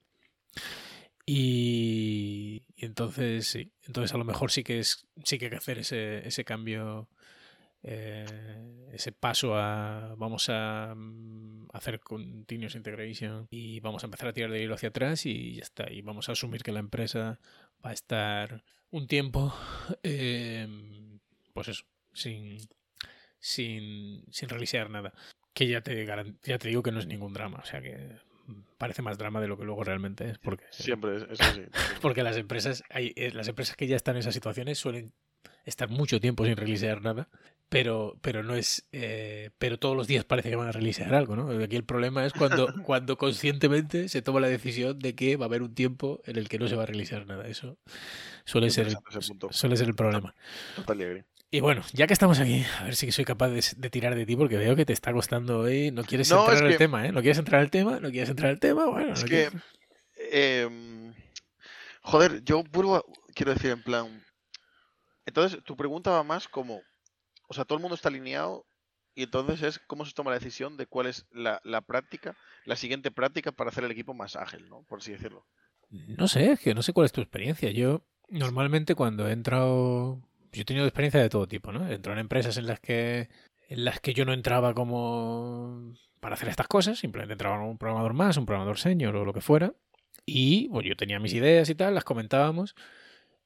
[1.26, 5.78] Y, entonces, sí, entonces a lo mejor sí que, es, sí que hay que hacer
[5.78, 7.08] ese, ese cambio,
[7.82, 8.26] eh,
[8.92, 14.50] ese paso a, vamos a mm, hacer continuous integration y vamos a empezar a tirar
[14.50, 15.90] de hilo hacia atrás y ya está.
[15.90, 17.40] Y vamos a asumir que la empresa
[17.84, 19.54] va a estar un tiempo,
[20.02, 20.68] eh,
[21.54, 22.58] pues eso, sin,
[23.38, 25.12] sin, sin realizar nada.
[25.52, 26.04] Que ya te,
[26.42, 28.16] ya te digo que no es ningún drama, o sea que
[28.78, 30.38] parece más drama de lo que luego realmente es.
[30.38, 31.62] Porque, Siempre es, así.
[32.02, 35.12] porque las empresas, hay, eh, las empresas que ya están en esas situaciones suelen
[35.64, 37.28] estar mucho tiempo sin realizar nada,
[37.68, 41.36] pero, pero no es, eh, pero todos los días parece que van a realizar algo,
[41.36, 41.50] ¿no?
[41.62, 45.48] Aquí el problema es cuando, cuando conscientemente se toma la decisión de que va a
[45.48, 47.48] haber un tiempo en el que no se va a realizar nada.
[47.48, 47.78] Eso
[48.44, 48.94] suele ser,
[49.50, 50.34] suele ser el problema.
[50.76, 51.24] Total
[51.54, 54.34] y bueno, ya que estamos aquí, a ver si soy capaz de, tirar de ti
[54.34, 55.92] porque veo que te está costando hoy.
[55.92, 57.12] No quieres entrar en el tema, ¿eh?
[57.12, 58.86] No quieres entrar al tema, no quieres entrar al tema.
[58.86, 59.50] Bueno, es que.
[60.32, 61.14] Em,
[62.02, 63.04] joder, yo vuelvo
[63.36, 64.24] Quiero decir, en plan.
[65.26, 66.82] Entonces, tu pregunta va más como.
[67.46, 68.66] O sea, todo el mundo está alineado
[69.14, 72.74] y entonces es cómo se toma la decisión de cuál es la, la práctica, la
[72.74, 74.82] siguiente práctica para hacer el equipo más ágil, ¿no?
[74.88, 75.46] Por así decirlo.
[75.88, 77.70] No sé, es que no sé cuál es tu experiencia.
[77.70, 80.20] Yo, normalmente, cuando he entrado
[80.54, 81.88] yo he tenido experiencia de todo tipo, ¿no?
[81.88, 83.28] Entrado en empresas en las que
[83.68, 88.14] en las que yo no entraba como para hacer estas cosas, simplemente entraba un programador
[88.14, 89.74] más, un programador senior o lo que fuera,
[90.26, 92.74] y bueno, yo tenía mis ideas y tal, las comentábamos,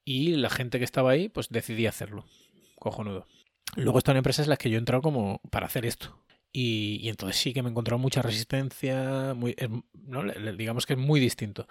[0.05, 2.25] y la gente que estaba ahí, pues decidía hacerlo.
[2.79, 3.27] Cojonudo.
[3.77, 6.25] Luego están empresas en las que yo he entrado como para hacer esto.
[6.53, 9.55] Y, y entonces sí que me he encontrado mucha resistencia, muy,
[9.93, 10.23] ¿no?
[10.55, 11.67] digamos que es muy distinto.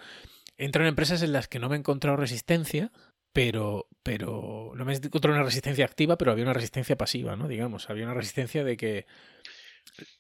[0.58, 2.92] He entrado en empresas en las que no me he encontrado resistencia,
[3.38, 7.48] pero, pero no me encontré una resistencia activa, pero había una resistencia pasiva, ¿no?
[7.48, 9.06] Digamos, había una resistencia de que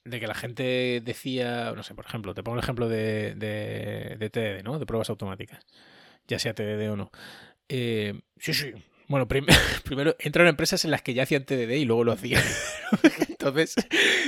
[0.05, 4.29] de que la gente decía, no sé, por ejemplo, te pongo el ejemplo de, de,
[4.29, 4.77] TDD, ¿no?
[4.77, 5.65] De pruebas automáticas,
[6.27, 7.11] ya sea TDD o no.
[7.69, 8.71] Eh, sí, sí.
[9.07, 9.27] Bueno,
[9.83, 12.43] primero entraron empresas en las que ya hacían TDD y luego lo hacían.
[13.29, 13.73] entonces,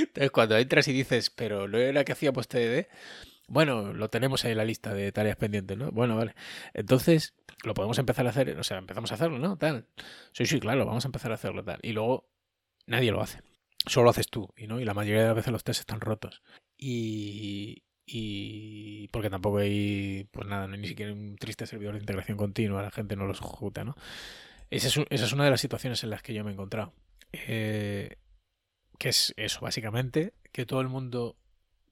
[0.00, 2.88] entonces, cuando entras y dices, pero no era que hacíamos TDD,
[3.50, 5.90] bueno, lo tenemos ahí en la lista de tareas pendientes, ¿no?
[5.90, 6.36] Bueno, vale.
[6.72, 7.34] Entonces,
[7.64, 9.58] lo podemos empezar a hacer, o sea, empezamos a hacerlo, ¿no?
[9.58, 9.88] Tal.
[10.32, 11.80] Sí, sí, claro, vamos a empezar a hacerlo, tal.
[11.82, 12.30] Y luego
[12.86, 13.42] nadie lo hace.
[13.86, 14.78] Solo lo haces tú, y ¿no?
[14.78, 16.42] Y la mayoría de las veces los tests están rotos.
[16.78, 22.00] Y, y porque tampoco hay, pues nada, no hay ni siquiera un triste servidor de
[22.00, 23.96] integración continua, la gente no los ejecuta, ¿no?
[24.70, 26.94] Esa es, esa es una de las situaciones en las que yo me he encontrado.
[27.32, 28.16] Eh,
[28.96, 31.36] que es eso, básicamente, que todo el mundo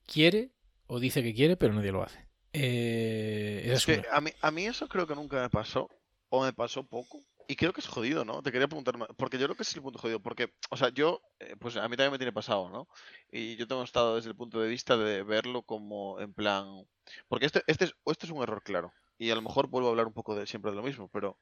[0.07, 0.53] quiere
[0.89, 2.27] o dice que quiere, pero nadie lo hace.
[2.53, 5.89] Eh, es que a mí, a mí eso creo que nunca me pasó,
[6.31, 7.23] o me pasó poco.
[7.51, 8.43] Y creo que es jodido, ¿no?
[8.43, 11.23] Te quería preguntar, porque yo creo que es el punto jodido, porque, o sea, yo,
[11.39, 12.89] eh, pues a mí también me tiene pasado, ¿no?
[13.31, 16.87] Y yo tengo estado desde el punto de vista de verlo como en plan,
[17.27, 19.91] porque este, este, es, este es un error claro, y a lo mejor vuelvo a
[19.93, 21.39] hablar un poco de siempre de lo mismo, pero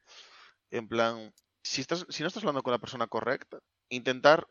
[0.71, 1.33] en plan,
[1.65, 4.47] si estás, si no estás hablando con la persona correcta, intentar,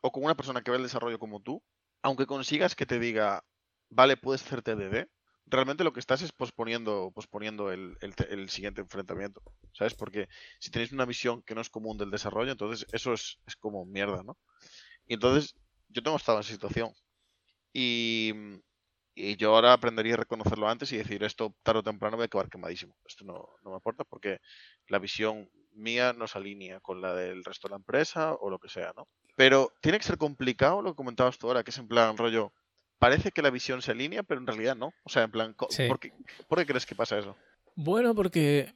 [0.00, 1.62] o con una persona que ve el desarrollo como tú,
[2.02, 3.44] aunque consigas que te diga,
[3.90, 5.08] vale, puedes hacer TDD,
[5.46, 9.94] realmente lo que estás es posponiendo, posponiendo el, el te- el siguiente enfrentamiento, ¿sabes?
[9.94, 10.28] Porque
[10.60, 13.84] si tenéis una visión que no es común del desarrollo, entonces eso es, es como
[13.86, 14.38] mierda, ¿no?
[15.06, 15.56] Y entonces
[15.88, 16.92] yo tengo estado en esa situación
[17.72, 18.32] y,
[19.14, 22.26] y yo ahora aprendería a reconocerlo antes y decir esto tarde o temprano voy a
[22.26, 22.96] acabar quemadísimo.
[23.06, 24.38] Esto no, no me aporta porque
[24.88, 28.58] la visión mía no se alinea con la del resto de la empresa o lo
[28.58, 29.08] que sea, ¿no?
[29.36, 32.52] Pero tiene que ser complicado lo que comentabas tú ahora, que es en plan rollo,
[32.98, 34.92] parece que la visión se alinea, pero en realidad no.
[35.04, 35.86] O sea, en plan, Sí.
[35.88, 36.12] ¿por qué,
[36.48, 37.36] por qué crees que pasa eso?
[37.74, 38.72] Bueno, porque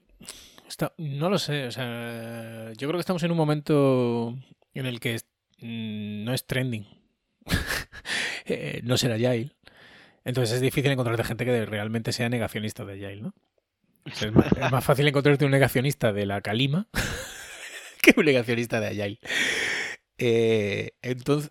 [0.68, 4.36] está- no lo sé, o sea, yo creo que estamos en un momento
[4.74, 5.16] en el que
[5.60, 6.86] mm, no es trending,
[8.46, 9.50] eh, no ser agile.
[10.24, 13.34] Entonces es difícil encontrarte gente que realmente sea negacionista de agile, ¿no?
[14.04, 16.88] Es, más, es más fácil encontrarte un negacionista de la calima
[18.02, 19.18] que un negacionista de agile.
[20.18, 21.50] Eh, entonces,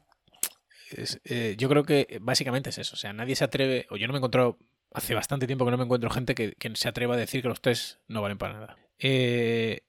[1.25, 2.95] eh, yo creo que básicamente es eso.
[2.95, 4.57] O sea, nadie se atreve, o yo no me he encontrado,
[4.93, 7.47] hace bastante tiempo que no me encuentro gente que, que se atreva a decir que
[7.47, 8.77] los test no valen para nada.
[8.99, 9.81] Eh,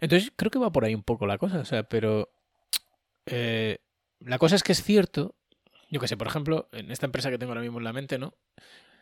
[0.00, 1.58] entonces, creo que va por ahí un poco la cosa.
[1.60, 2.30] O sea, pero
[3.26, 3.78] eh,
[4.20, 5.34] la cosa es que es cierto,
[5.90, 8.18] yo que sé, por ejemplo, en esta empresa que tengo ahora mismo en la mente,
[8.18, 8.34] ¿no?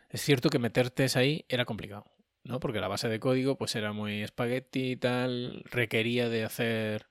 [0.09, 2.05] Es cierto que meter test ahí era complicado,
[2.43, 2.59] ¿no?
[2.59, 7.07] Porque la base de código pues era muy espagueti y tal, requería de hacer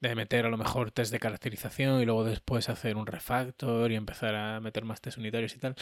[0.00, 3.96] de meter a lo mejor test de caracterización y luego después hacer un refactor y
[3.96, 5.74] empezar a meter más test unitarios y tal.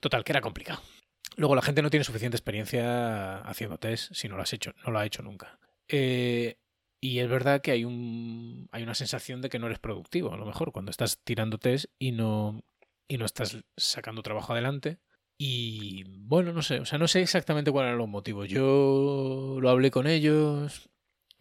[0.00, 0.80] Total, que era complicado.
[1.36, 4.92] Luego la gente no tiene suficiente experiencia haciendo test si no lo has hecho, no
[4.92, 5.58] lo ha hecho nunca.
[5.88, 6.58] Eh,
[7.00, 10.36] y es verdad que hay un hay una sensación de que no eres productivo, a
[10.36, 12.62] lo mejor, cuando estás tirando test y no,
[13.08, 14.98] y no estás sacando trabajo adelante.
[15.38, 18.48] Y bueno, no sé, o sea, no sé exactamente cuáles eran los motivos.
[18.48, 20.91] Yo lo hablé con ellos.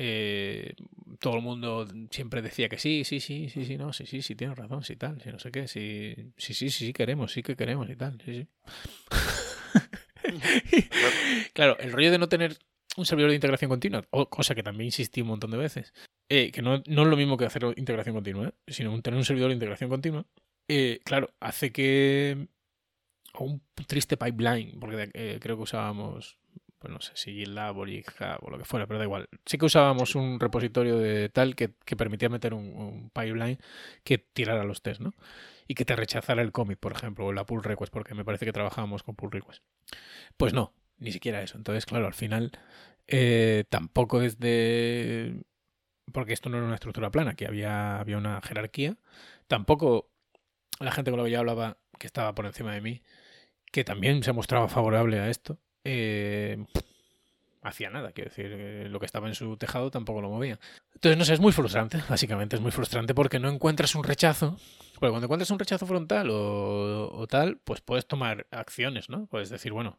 [0.03, 0.73] Eh,
[1.19, 4.33] todo el mundo siempre decía que sí, sí, sí, sí, sí, no, sí, sí, sí,
[4.33, 7.43] tienes razón, sí, tal, sí, no sé qué, sí, sí, sí, sí, sí, queremos, sí
[7.43, 8.47] que queremos y tal, sí,
[10.73, 10.89] sí.
[11.53, 12.57] claro, el rollo de no tener
[12.97, 15.93] un servidor de integración continua, cosa que también insistí un montón de veces,
[16.29, 18.53] eh, que no, no es lo mismo que hacer integración continua, ¿eh?
[18.67, 20.25] sino tener un servidor de integración continua,
[20.67, 22.47] eh, claro, hace que
[23.33, 26.39] o un triste pipeline, porque eh, creo que usábamos,
[26.81, 29.29] pues no sé si GitLab o GitHub o lo que fuera, pero da igual.
[29.45, 33.59] Sí que usábamos un repositorio de tal que, que permitía meter un, un pipeline
[34.03, 35.13] que tirara los tests, ¿no?
[35.67, 38.45] Y que te rechazara el commit, por ejemplo, o la pull request, porque me parece
[38.45, 39.63] que trabajábamos con pull request.
[40.37, 41.55] Pues no, ni siquiera eso.
[41.55, 42.51] Entonces, claro, al final
[43.07, 45.43] eh, tampoco es de...
[46.11, 48.97] Porque esto no era una estructura plana, que había, había una jerarquía.
[49.47, 50.09] Tampoco
[50.79, 53.03] la gente con la que yo hablaba, que estaba por encima de mí,
[53.71, 56.65] que también se mostraba favorable a esto, eh,
[57.61, 58.11] hacía nada.
[58.11, 60.59] Quiero decir, eh, lo que estaba en su tejado tampoco lo movía.
[60.93, 64.57] Entonces, no sé, es muy frustrante, básicamente es muy frustrante porque no encuentras un rechazo.
[64.99, 69.25] Porque cuando encuentras un rechazo frontal o, o tal, pues puedes tomar acciones, ¿no?
[69.25, 69.97] Puedes decir, bueno,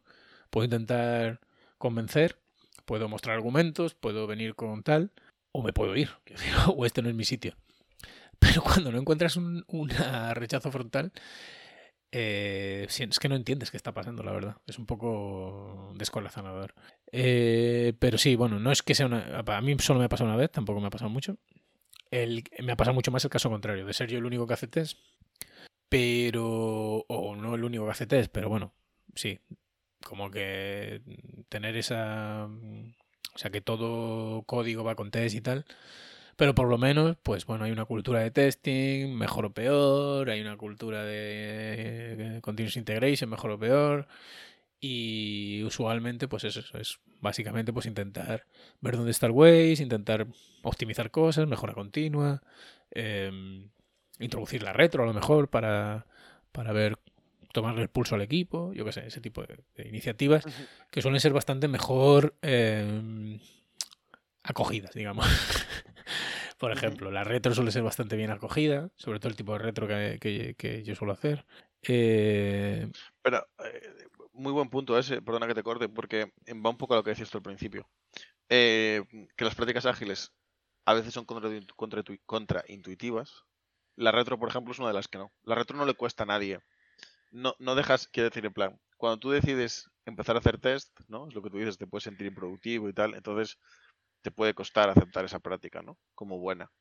[0.49, 1.41] puedo intentar
[1.77, 2.37] convencer,
[2.85, 5.11] puedo mostrar argumentos, puedo venir con tal,
[5.51, 6.09] o me puedo ir,
[6.75, 7.55] o este no es mi sitio.
[8.39, 9.63] Pero cuando no encuentras un
[10.33, 11.11] rechazo frontal,
[12.15, 14.57] eh, es que no entiendes qué está pasando, la verdad.
[14.67, 16.75] Es un poco descorazonador.
[17.11, 19.39] Eh, pero sí, bueno, no es que sea una.
[19.39, 21.37] A mí solo me ha pasado una vez, tampoco me ha pasado mucho.
[22.11, 24.53] El, me ha pasado mucho más el caso contrario, de ser yo el único que
[24.53, 24.99] hace test.
[25.89, 27.03] Pero.
[27.07, 28.73] O no el único que hace test, pero bueno,
[29.15, 29.39] sí.
[30.05, 31.01] Como que
[31.49, 32.45] tener esa.
[32.45, 35.65] O sea, que todo código va con test y tal.
[36.35, 40.41] Pero por lo menos, pues bueno, hay una cultura de testing, mejor o peor, hay
[40.41, 44.07] una cultura de continuous integration, mejor o peor.
[44.79, 48.45] Y usualmente, pues eso, eso es básicamente pues intentar
[48.81, 50.27] ver dónde está el waste, intentar
[50.61, 52.41] optimizar cosas, mejora continua,
[52.91, 53.31] eh,
[54.19, 56.05] introducir la retro a lo mejor para,
[56.51, 56.97] para ver,
[57.53, 60.43] tomarle el pulso al equipo, yo qué sé, ese tipo de, de iniciativas
[60.91, 63.39] que suelen ser bastante mejor eh,
[64.43, 65.25] acogidas, digamos.
[66.63, 69.85] Por ejemplo, la retro suele ser bastante bien acogida, sobre todo el tipo de retro
[69.85, 71.45] que, que, que yo suelo hacer.
[71.81, 72.89] Eh,
[73.21, 76.31] Pero, eh, muy buen punto ese, perdona que te corte, porque
[76.65, 77.89] va un poco a lo que decías tú al principio.
[78.47, 79.03] Eh,
[79.35, 80.31] que las prácticas ágiles
[80.85, 83.43] a veces son contraintuitivas.
[83.97, 85.33] La retro, por ejemplo, es una de las que no.
[85.43, 86.59] La retro no le cuesta a nadie.
[87.31, 91.27] No, no dejas, quiero decir, en plan, cuando tú decides empezar a hacer test, ¿no?
[91.27, 93.59] Es lo que tú dices, te puedes sentir improductivo y tal, entonces
[94.23, 95.99] te puede costar aceptar esa práctica, ¿no?
[96.15, 96.71] Como buena.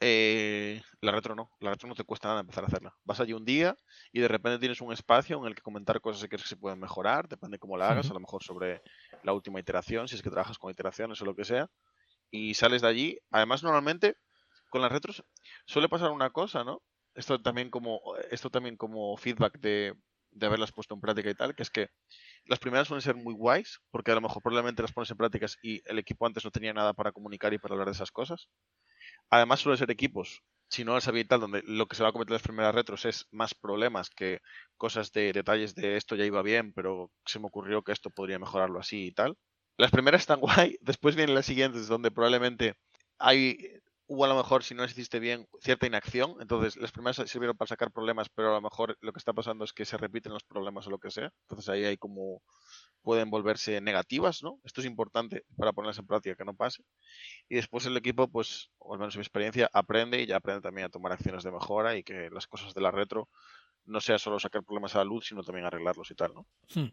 [0.00, 2.94] Eh, la retro no, la retro no te cuesta nada empezar a hacerla.
[3.02, 3.76] Vas allí un día
[4.12, 6.56] y de repente tienes un espacio en el que comentar cosas que crees que se
[6.56, 8.82] pueden mejorar, depende cómo la hagas, a lo mejor sobre
[9.24, 11.68] la última iteración, si es que trabajas con iteraciones o lo que sea,
[12.30, 13.18] y sales de allí.
[13.32, 14.16] Además, normalmente
[14.70, 15.24] con las retros
[15.66, 16.82] suele pasar una cosa, ¿no?
[17.14, 18.00] Esto también como,
[18.30, 19.94] esto también como feedback de,
[20.30, 21.88] de haberlas puesto en práctica y tal, que es que
[22.46, 25.58] las primeras suelen ser muy guays, porque a lo mejor probablemente las pones en prácticas
[25.62, 28.48] y el equipo antes no tenía nada para comunicar y para hablar de esas cosas.
[29.30, 32.12] Además suelen ser equipos, si no las había tal, donde lo que se va a
[32.12, 34.40] cometer en las primeras retros es más problemas que
[34.76, 38.38] cosas de detalles de esto ya iba bien, pero se me ocurrió que esto podría
[38.38, 39.36] mejorarlo así y tal.
[39.78, 42.74] Las primeras están guay, después vienen las siguientes donde probablemente
[43.18, 43.58] hay
[44.08, 46.36] hubo a lo mejor, si no las hiciste bien, cierta inacción.
[46.40, 49.64] Entonces, las primeras sirvieron para sacar problemas, pero a lo mejor lo que está pasando
[49.64, 51.30] es que se repiten los problemas o lo que sea.
[51.42, 52.42] Entonces, ahí hay como
[53.02, 54.58] pueden volverse negativas, ¿no?
[54.64, 56.82] Esto es importante para ponerlas en práctica, que no pase.
[57.48, 60.62] Y después el equipo, pues, o al menos en mi experiencia, aprende y ya aprende
[60.62, 63.28] también a tomar acciones de mejora y que las cosas de la retro
[63.84, 66.46] no sea solo sacar problemas a la luz, sino también arreglarlos y tal, ¿no?
[66.74, 66.88] Hmm.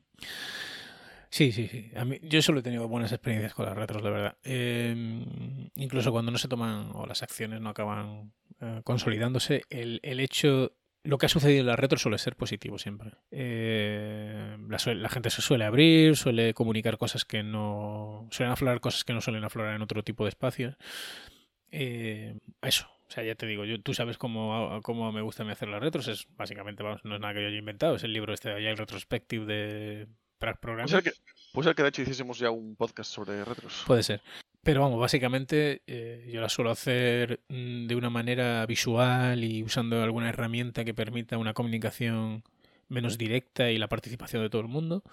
[1.36, 1.91] Sí, sí, sí.
[1.98, 4.38] A mí, yo solo he tenido buenas experiencias con las retros, la verdad.
[4.45, 10.21] Em, incluso cuando no se toman o las acciones no acaban eh, consolidándose, el, el,
[10.21, 10.71] hecho,
[11.04, 13.12] lo que ha sucedido en las retros suele ser positivo siempre.
[13.32, 18.30] Eh, la, gente se suele abrir, suele comunicar cosas que no.
[18.32, 20.78] suelen aflorar cosas que no suelen aflorar en otro tipo de espacios.
[21.69, 25.67] Eh, eso, o sea, ya te digo, yo, tú sabes cómo, cómo me gusta hacer
[25.67, 26.08] las retros.
[26.08, 27.95] Es básicamente, vamos, no es nada que yo haya inventado.
[27.98, 30.08] Es el libro este de el Retrospective de
[30.53, 31.12] Puede ser, que,
[31.53, 33.84] puede ser que de hecho hiciésemos ya un podcast sobre retros.
[33.88, 34.21] Puede ser.
[34.63, 40.01] Pero vamos, básicamente eh, yo la suelo hacer mm, de una manera visual y usando
[40.01, 42.43] alguna herramienta que permita una comunicación
[42.88, 45.03] menos directa y la participación de todo el mundo.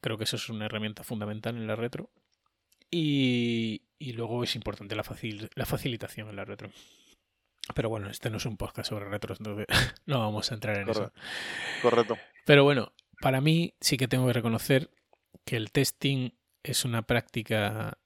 [0.00, 2.10] Creo que eso es una herramienta fundamental en la retro.
[2.90, 6.70] Y, y luego es importante la, facil, la facilitación en la retro.
[7.74, 9.66] Pero bueno, este no es un podcast sobre retros, entonces
[10.06, 11.12] no vamos a entrar en eso.
[11.80, 12.18] Correcto.
[12.44, 12.92] Pero bueno,
[13.22, 14.90] para mí sí que tengo que reconocer
[15.46, 16.30] que el testing
[16.64, 17.96] es una práctica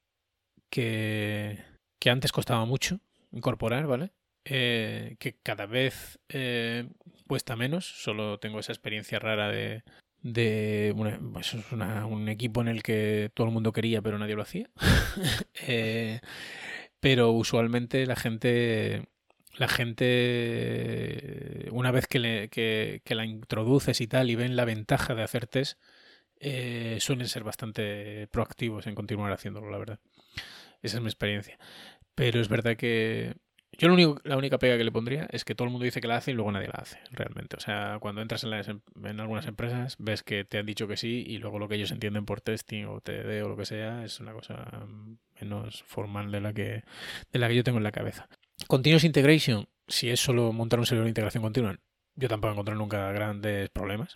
[0.70, 1.58] que,
[2.04, 3.00] antes costaba mucho
[3.32, 4.12] incorporar, ¿vale?
[4.44, 6.88] Eh, que cada vez eh,
[7.26, 7.86] cuesta menos.
[7.86, 9.82] Solo tengo esa experiencia rara de,
[10.22, 10.94] de
[11.32, 14.70] pues un equipo en el que todo el mundo quería pero nadie lo hacía.
[15.68, 16.20] Eh,
[17.00, 19.08] pero usualmente la gente
[19.56, 20.08] la gente,
[21.72, 25.46] una vez que, le, que, la introduces y tal y ven la ventaja de hacer
[25.46, 25.78] test,
[26.40, 29.98] eh, suelen ser bastante proactivos en continuar haciéndolo, la verdad.
[30.82, 31.58] Esa es mi experiencia.
[32.14, 33.34] Pero es verdad que
[33.78, 36.00] yo lo único, la única pega que le pondría es que todo el mundo dice
[36.00, 37.56] que la hace y luego nadie la hace, realmente.
[37.56, 40.96] O sea, cuando entras en, em, en algunas empresas, ves que te han dicho que
[40.96, 44.04] sí y luego lo que ellos entienden por testing o TD o lo que sea
[44.04, 44.86] es una cosa
[45.40, 46.84] menos formal de la que,
[47.32, 48.28] de la que yo tengo en la cabeza.
[48.68, 51.78] Continuous Integration, si es solo montar un servidor de integración continua,
[52.16, 54.12] yo tampoco he encontrado nunca grandes problemas.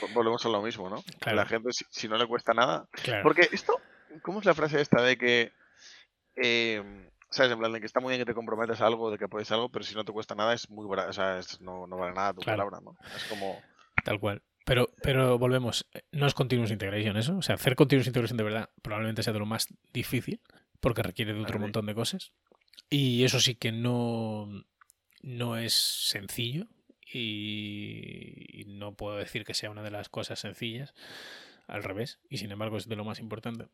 [0.00, 1.02] Pues volvemos a lo mismo, ¿no?
[1.32, 2.88] La gente, si, no le cuesta nada.
[3.22, 3.80] Porque esto,
[4.22, 5.52] ¿cómo es la frase esta de que,
[6.36, 7.52] eh, ¿sabes?
[7.52, 9.50] En plan, de que está muy bien que te comprometas a algo, de que puedes
[9.50, 12.34] algo, pero si no te cuesta nada, es muy o sea, no, no, vale nada
[12.34, 12.96] tu palabra, ¿no?
[13.16, 13.60] Es como.
[14.04, 14.42] Tal cual.
[14.64, 17.38] Pero, pero volvemos, no es continuous integration eso.
[17.38, 20.42] O sea, hacer continuous integration de verdad probablemente sea de lo más difícil,
[20.80, 22.32] porque requiere de otro montón de cosas.
[22.90, 24.64] Y eso sí que no,
[25.22, 26.66] no es sencillo
[27.10, 30.94] y no puedo decir que sea una de las cosas sencillas,
[31.68, 33.68] al revés, y sin embargo es de lo más importante,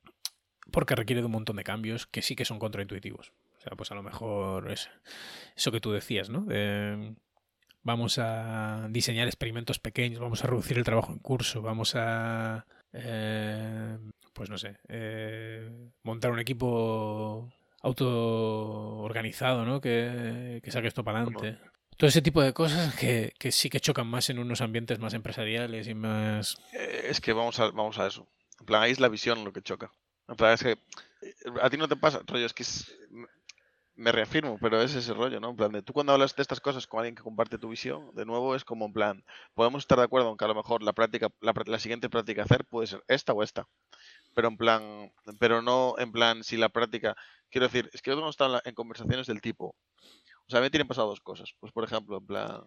[0.70, 3.32] porque requiere de un montón de cambios que sí que son contraintuitivos.
[3.58, 4.90] O sea, pues a lo mejor es
[5.56, 6.46] eso que tú decías, ¿no?
[7.86, 13.98] vamos a diseñar experimentos pequeños, vamos a reducir el trabajo en curso, vamos a, eh,
[14.32, 15.70] pues no sé, eh,
[16.02, 17.52] montar un equipo
[17.84, 19.80] auto-organizado, ¿no?
[19.80, 21.58] Que, que saque esto para adelante.
[21.96, 25.14] Todo ese tipo de cosas que, que, sí que chocan más en unos ambientes más
[25.14, 26.56] empresariales y más...
[26.72, 28.26] Eh, es que vamos a, vamos a eso.
[28.58, 29.92] En plan, ahí es la visión lo que choca.
[30.26, 32.64] En plan, es que eh, a ti no te pasa, rollo, es que
[33.96, 35.50] me reafirmo, pero es ese rollo, ¿no?
[35.50, 38.12] En plan, de tú cuando hablas de estas cosas con alguien que comparte tu visión,
[38.14, 40.82] de nuevo es como en plan, podemos estar de acuerdo en que a lo mejor
[40.82, 43.68] la práctica, la, la siguiente práctica a hacer puede ser esta o esta
[44.34, 47.16] pero en plan, pero no en plan si la práctica,
[47.50, 49.76] quiero decir, es que yo no estado en conversaciones del tipo,
[50.46, 52.64] o sea, a mí me tienen pasado dos cosas, pues por ejemplo, en plan,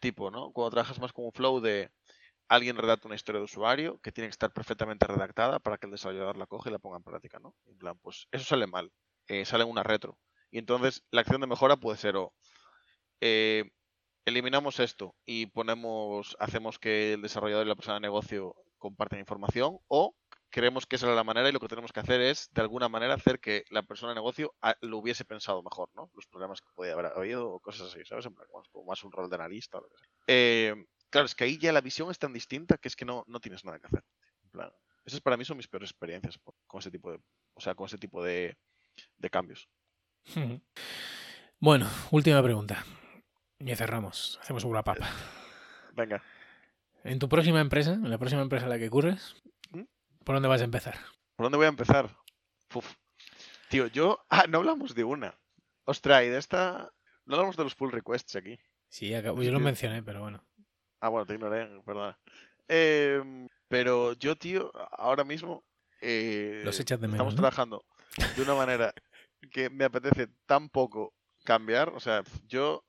[0.00, 0.52] tipo, ¿no?
[0.52, 1.90] Cuando trabajas más como flow de,
[2.48, 5.92] alguien redacta una historia de usuario que tiene que estar perfectamente redactada para que el
[5.92, 7.54] desarrollador la coge y la ponga en práctica, ¿no?
[7.66, 8.90] En plan, pues eso sale mal,
[9.28, 10.18] eh, sale una retro.
[10.50, 12.32] Y entonces la acción de mejora puede ser o
[13.20, 13.70] eh,
[14.24, 19.78] eliminamos esto y ponemos, hacemos que el desarrollador y la persona de negocio comparten información
[19.88, 20.14] o
[20.50, 22.88] creemos que esa era la manera y lo que tenemos que hacer es, de alguna
[22.88, 26.10] manera, hacer que la persona de negocio ah, lo hubiese pensado mejor, ¿no?
[26.14, 28.26] Los problemas que podía haber oído o cosas así, ¿sabes?
[28.26, 30.08] En plan, como más un rol de analista o lo que sea.
[30.26, 30.74] Eh,
[31.10, 33.40] claro, es que ahí ya la visión es tan distinta que es que no, no
[33.40, 34.04] tienes nada que hacer.
[34.44, 34.72] En plan,
[35.04, 37.20] esas para mí son mis peores experiencias con ese tipo de,
[37.54, 38.56] o sea, con ese tipo de,
[39.16, 39.68] de cambios.
[41.60, 42.84] Bueno, última pregunta.
[43.58, 44.38] Y cerramos.
[44.40, 45.10] Hacemos una papa.
[45.94, 46.22] Venga.
[47.02, 49.34] En tu próxima empresa, en la próxima empresa en la que curres.
[50.28, 50.94] ¿Por dónde vas a empezar?
[51.36, 52.14] ¿Por dónde voy a empezar?
[52.74, 52.86] Uf.
[53.70, 54.18] Tío, yo.
[54.28, 55.34] Ah, no hablamos de una.
[55.86, 56.92] Ostras, y de esta.
[57.24, 58.58] No hablamos de los pull requests aquí.
[58.90, 59.22] Sí, yo
[59.52, 60.46] lo mencioné, pero bueno.
[61.00, 62.18] Ah, bueno, te ignoré, perdona.
[62.68, 65.64] Em, pero yo, tío, ahora mismo.
[66.02, 67.14] eh, Los echas de menos.
[67.14, 67.38] Estamos ¿no?
[67.40, 67.84] trabajando
[68.36, 68.92] de una manera
[69.50, 71.88] que me apetece tan poco cambiar.
[71.88, 72.84] O sea, yo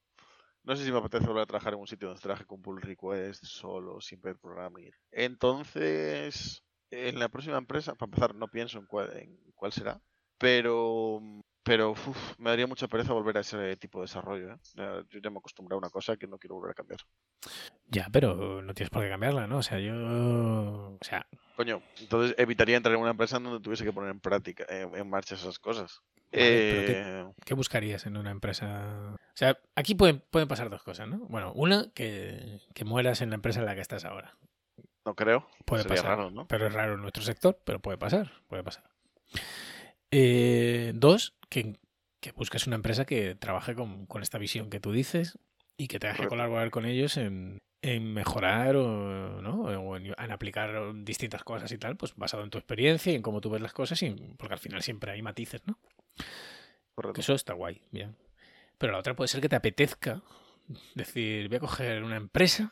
[0.63, 2.81] no sé si me apetece volver a trabajar en un sitio donde trabaje con pull
[2.81, 4.91] request, solo, sin pair programming.
[5.11, 10.01] Entonces, en la próxima empresa, para empezar, no pienso en cuál, en cuál será,
[10.37, 11.21] pero
[11.61, 14.53] pero uf, me daría mucha pereza volver a ese tipo de desarrollo.
[14.53, 15.03] ¿eh?
[15.09, 16.99] Yo ya me acostumbré a una cosa que no quiero volver a cambiar.
[17.85, 19.57] Ya, pero no tienes por qué cambiarla, ¿no?
[19.57, 19.93] O sea, yo.
[19.93, 24.65] O sea, Coño, entonces evitaría entrar en una empresa donde tuviese que poner en práctica,
[24.69, 25.99] en, en marcha esas cosas.
[26.31, 29.15] Vale, pero Eh, ¿qué buscarías en una empresa?
[29.15, 31.19] O sea, aquí pueden, pueden pasar dos cosas, ¿no?
[31.27, 34.37] Bueno, una, que, que mueras en la empresa en la que estás ahora.
[35.09, 35.47] No creo.
[35.65, 36.17] Puede Sería pasar.
[36.17, 36.47] raro, ¿no?
[36.47, 38.83] Pero es raro en nuestro sector, pero puede pasar, puede pasar.
[40.11, 41.77] Eh, dos, que,
[42.19, 45.39] que busques una empresa que trabaje con, con esta visión que tú dices
[45.77, 49.61] y que tengas que colaborar con ellos en, en mejorar o, ¿no?
[49.61, 53.23] o en, en aplicar distintas cosas y tal, pues basado en tu experiencia y en
[53.23, 55.79] cómo tú ves las cosas, y, porque al final siempre hay matices, ¿no?
[56.93, 57.13] Correcto.
[57.13, 58.15] Que eso está guay, bien.
[58.77, 60.21] Pero la otra puede ser que te apetezca
[60.93, 62.71] decir, voy a coger una empresa,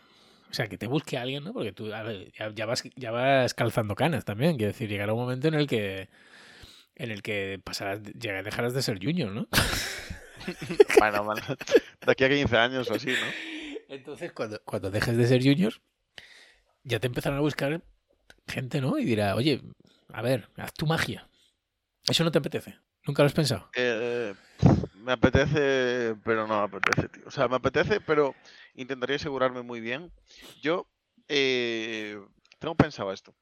[0.49, 1.53] o sea, que te busque alguien, ¿no?
[1.53, 4.57] Porque tú a ver, ya, ya vas, ya vas calzando canas también.
[4.57, 6.09] Quiero decir, llegará un momento en el que
[6.95, 9.47] en el que pasarás, llegar- dejarás de ser junior, ¿no?
[10.99, 11.41] Bueno, bueno,
[12.05, 13.93] de aquí a 15 años o así, ¿no?
[13.93, 15.73] Entonces, cuando, cuando dejes de ser junior,
[16.83, 17.81] ya te empezarán a buscar
[18.47, 18.97] gente, ¿no?
[18.97, 19.61] Y dirá, oye,
[20.13, 21.27] a ver, haz tu magia.
[22.07, 22.77] ¿Eso no te apetece?
[23.05, 23.69] ¿Nunca lo has pensado?
[23.75, 24.33] Eh,
[25.07, 27.23] me apetece, pero no me apetece, tío.
[27.27, 28.35] O sea, me apetece, pero
[28.75, 30.11] intentaría asegurarme muy bien.
[30.61, 30.85] Yo
[31.29, 32.19] eh,
[32.59, 33.33] tengo pensado esto.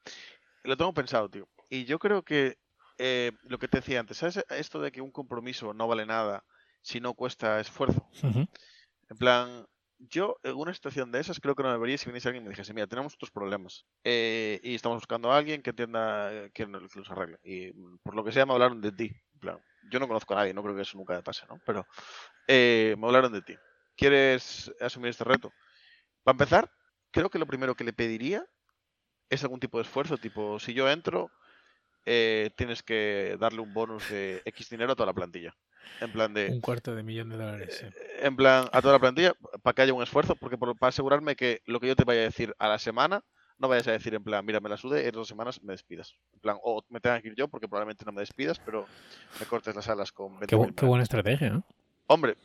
[0.62, 1.50] Lo tengo pensado, tío.
[1.68, 2.60] Y yo creo que
[3.00, 4.46] eh, lo que te decía antes, ¿sabes?
[4.50, 6.44] Esto de que un compromiso no vale nada
[6.84, 8.08] si no cuesta esfuerzo.
[8.22, 9.66] En plan,
[9.98, 12.46] yo en una situación de esas creo que no me vería si viniese alguien y
[12.46, 16.52] me dijese, mira, tenemos estos problemas eh, y estamos buscando a alguien que entienda, eh,
[16.54, 17.40] que los arregle.
[17.44, 17.72] Y
[18.04, 19.16] por lo que sea me hablaron de ti.
[19.88, 21.60] Yo no conozco a nadie, no creo que eso nunca me pase, ¿no?
[21.66, 21.86] Pero
[22.48, 23.56] eh, me hablaron de ti.
[23.96, 25.52] ¿Quieres asumir este reto?
[26.24, 26.72] Para empezar,
[27.12, 28.46] creo que lo primero que le pediría
[29.30, 31.30] es algún tipo de esfuerzo, tipo, si yo entro,
[32.06, 35.56] eh, tienes que darle un bonus de X dinero a toda la plantilla.
[36.02, 37.78] En plan de, Un cuarto de millón de dólares.
[37.80, 37.88] sí.
[38.20, 41.36] en plan, a toda la plantilla, para que haya un esfuerzo, porque por- para asegurarme
[41.36, 43.24] que lo que yo te vaya a decir a la semana,
[43.58, 46.16] no vayas a decir en plan, mira, me la sude, en dos semanas me despidas.
[46.34, 48.88] En plan, o me tenga que ir yo, porque probablemente no me despidas, pero
[49.40, 51.66] me cortes las alas con 20 Qué, bu- qué buena estrategia, ¿no?
[52.08, 52.38] Hombre,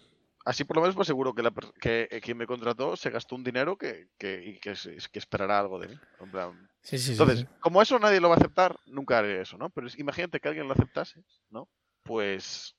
[0.44, 3.34] así por lo menos me aseguro que, la, que eh, quien me contrató se gastó
[3.34, 4.70] un dinero que, que, y que,
[5.18, 6.00] esperará algo de mí.
[6.20, 7.46] En plan, Sí, sí, entonces, sí.
[7.60, 9.68] como eso nadie lo va a aceptar, nunca haré eso, ¿no?
[9.70, 11.68] Pero es- imagínate que alguien lo aceptase, ¿no?
[12.04, 12.74] Pues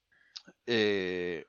[0.66, 1.46] eh,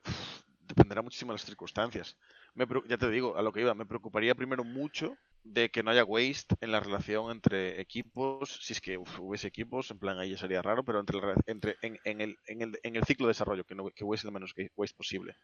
[0.67, 2.17] dependerá muchísimo de las circunstancias.
[2.55, 5.91] Me ya te digo, a lo que iba, me preocuparía primero mucho de que no
[5.91, 10.31] haya waste en la relación entre equipos, si es que hubiese equipos, en plan ahí
[10.31, 13.31] ya sería raro, pero entre, entre en, en el, en, el, en el ciclo de
[13.31, 15.37] desarrollo, que, no, que hubiese el menos waste posible.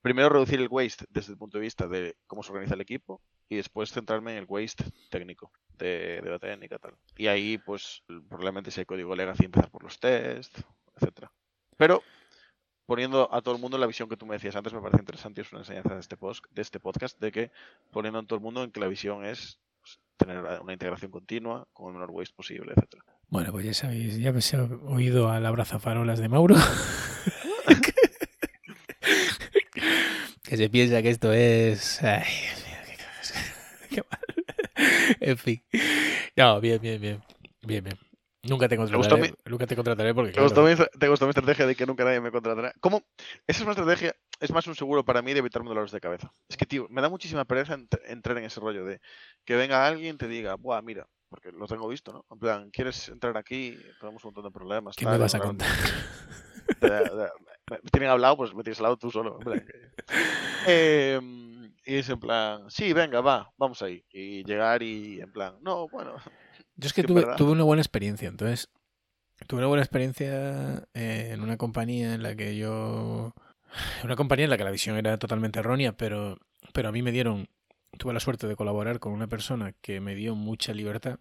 [0.00, 3.22] Primero reducir el waste desde el punto de vista de cómo se organiza el equipo
[3.48, 6.96] y después centrarme en el waste técnico, de, de la técnica tal.
[7.16, 10.64] Y ahí pues probablemente si hay código legacy empezar por los tests,
[10.96, 11.30] etcétera.
[11.76, 12.02] Pero
[12.92, 15.40] poniendo a todo el mundo la visión que tú me decías antes me parece interesante
[15.40, 17.50] y es una enseñanza de este, post, de este podcast de que
[17.90, 21.66] poniendo a todo el mundo en que la visión es pues, tener una integración continua
[21.72, 23.02] con el menor waste posible, etcétera.
[23.28, 26.54] Bueno, pues ya sabéis, ya habéis oído al abrazafarolas de Mauro.
[30.42, 31.98] que se piensa que esto es.
[32.06, 32.24] Mal.
[35.18, 35.62] En fin.
[36.36, 37.22] No, bien, bien, bien.
[37.62, 38.11] Bien, bien.
[38.44, 41.30] Nunca te contrataré, mi- nunca te contrataré porque ¿Te, gustó claro, mi, te gustó mi
[41.30, 42.72] estrategia de que nunca nadie me contratará?
[42.80, 43.02] ¿Cómo?
[43.46, 46.32] Esa es una estrategia, es más un seguro para mí de evitarme dolores de cabeza.
[46.48, 49.00] Es que, tío, me da muchísima pereza ent- entrar en ese rollo de
[49.44, 52.24] que venga alguien y te diga, buah, mira, porque lo tengo visto, ¿no?
[52.30, 53.78] En plan, ¿quieres entrar aquí?
[54.00, 54.96] Tenemos un montón de problemas.
[54.96, 55.68] ¿qué tal, me vas a contar?
[56.80, 56.88] me
[57.70, 59.38] me tienen hablado, pues me tienes al lado tú solo.
[59.38, 59.64] plan
[60.66, 64.04] Em, y es en plan, sí, venga, va, vamos ahí.
[64.12, 66.16] Y llegar y en plan, no, bueno,
[66.82, 68.68] Yo es que tuve, tuve una buena experiencia, entonces
[69.46, 73.34] tuve una buena experiencia eh, en una compañía en la que yo...
[74.04, 76.38] Una compañía en la que la visión era totalmente errónea, pero,
[76.72, 77.48] pero a mí me dieron...
[77.96, 81.20] Tuve la suerte de colaborar con una persona que me dio mucha libertad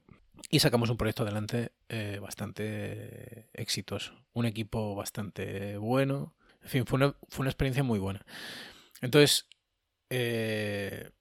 [0.49, 4.13] y sacamos un proyecto adelante eh, bastante exitoso.
[4.33, 6.33] Un equipo bastante bueno.
[6.63, 8.25] En fin, fue una, fue una experiencia muy buena.
[9.01, 9.47] Entonces,
[10.09, 11.11] eh,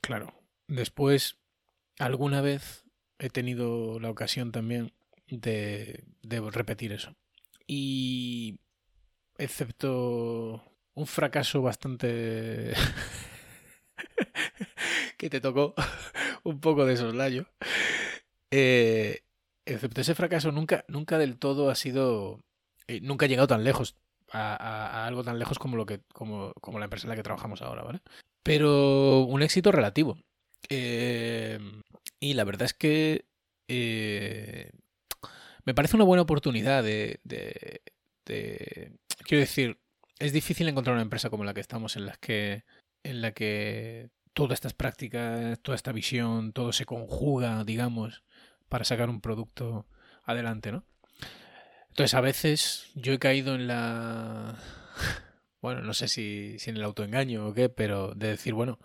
[0.00, 0.34] claro,
[0.66, 1.38] después,
[1.98, 2.84] alguna vez
[3.18, 4.92] he tenido la ocasión también
[5.28, 6.04] de,
[6.52, 7.14] repetir eso.
[7.66, 8.60] Y
[9.36, 10.62] excepto
[10.94, 12.72] un fracaso bastante
[15.16, 15.74] que te tocó
[16.44, 17.46] un poco de soslayo,
[18.50, 19.22] eh,
[19.66, 22.40] excepto ese fracaso nunca, nunca del todo ha sido,
[22.86, 23.96] eh, nunca he llegado tan lejos
[24.30, 27.16] a, a- a algo tan lejos como lo que, como, como la empresa en la
[27.16, 28.00] que trabajamos ahora, ¿vale?
[28.42, 30.18] Pero un éxito relativo.
[30.70, 31.58] Eh,
[32.20, 33.26] y la verdad es que
[33.68, 34.70] eh,
[35.64, 37.20] me parece una buena oportunidad de,
[38.24, 39.78] Quiero decir,
[40.18, 42.64] es difícil encontrar una empresa como la que estamos, en la que,
[43.02, 48.22] en la que todas estas prácticas, toda esta visión, todo se conjuga, digamos,
[48.68, 49.86] para sacar un producto
[50.24, 50.84] adelante, ¿no?
[51.90, 54.56] Entonces, a veces yo he caído en la...
[55.60, 58.78] Bueno, no sé si, si en el autoengaño o qué, pero de decir, bueno,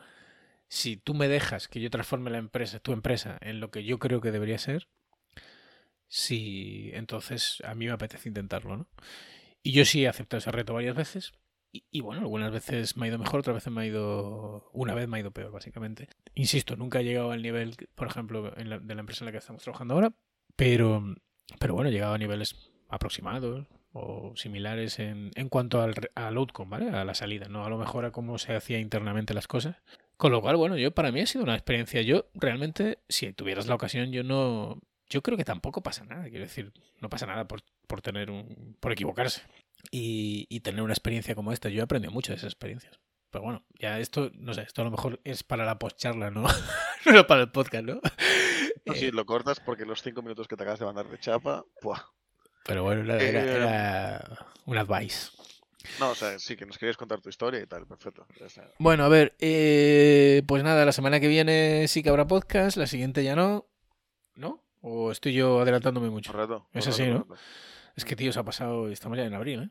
[0.74, 4.00] si tú me dejas que yo transforme la empresa, tu empresa, en lo que yo
[4.00, 4.88] creo que debería ser,
[6.08, 8.88] sí, entonces a mí me apetece intentarlo, ¿no?
[9.64, 11.34] Y yo sí he aceptado ese reto varias veces.
[11.92, 14.70] Y, bueno, algunas veces me ha ido mejor, otras veces me ha ido.
[14.74, 16.10] Una vez me ha ido peor, básicamente.
[16.36, 19.40] Insisto, nunca he llegado al nivel, por ejemplo, la- de la empresa en la que
[19.40, 20.14] estamos trabajando ahora,
[20.56, 21.04] pero,
[21.60, 26.72] pero bueno, he llegado a niveles aproximados o similares en, en cuanto al, al outcome,
[26.72, 26.90] ¿vale?
[26.92, 27.66] A la salida, ¿no?
[27.66, 29.78] A lo mejor a cómo se hacía internamente las cosas.
[30.18, 32.02] Con lo cual, bueno, yo para mí ha sido una experiencia.
[32.02, 34.80] Yo realmente, si tuvieras la ocasión, yo no.
[35.10, 36.24] Yo creo que tampoco pasa nada.
[36.30, 38.78] Quiero decir, no pasa nada por, por tener un.
[38.80, 39.42] por equivocarse.
[39.92, 41.70] Y, y tener una experiencia como esta.
[41.70, 43.00] Yo he aprendido mucho de esas experiencias.
[43.34, 46.44] Pero bueno, ya esto, no sé, esto a lo mejor es para la postcharla, ¿no?
[47.12, 47.96] no para el podcast, ¿no?
[47.96, 51.18] no, Eh, sí, lo cortas porque los cinco minutos que te acabas de mandar de
[51.18, 52.00] chapa, ¡buah!
[52.64, 55.32] pero bueno, era, era, Eh, era un advice.
[56.00, 58.26] No, o sea, sí, que nos querías contar tu historia y tal, perfecto.
[58.80, 62.88] Bueno, a ver, eh, pues nada, la semana que viene sí que habrá podcast, la
[62.88, 63.68] siguiente ya no.
[64.36, 64.64] ¿No?
[64.82, 66.32] ¿O estoy yo adelantándome mucho?
[66.32, 66.68] Correcto.
[66.74, 67.28] Es correcto, así, ¿no?
[67.96, 69.70] Es que, tío, se ha pasado, estamos ya en abril, ¿eh?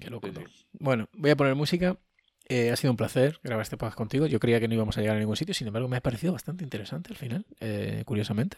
[0.00, 0.28] Qué loco.
[0.28, 0.66] Sí, sí.
[0.72, 1.96] Bueno, voy a poner música.
[2.48, 4.26] Eh, ha sido un placer grabar este podcast contigo.
[4.26, 6.32] Yo creía que no íbamos a llegar a ningún sitio, sin embargo, me ha parecido
[6.32, 8.56] bastante interesante al final, eh, curiosamente.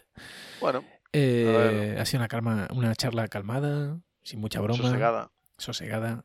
[0.60, 5.32] Bueno, Eh, ha sido una, calma, una charla calmada, sin mucha broma, sosegada.
[5.60, 6.24] Sosegada.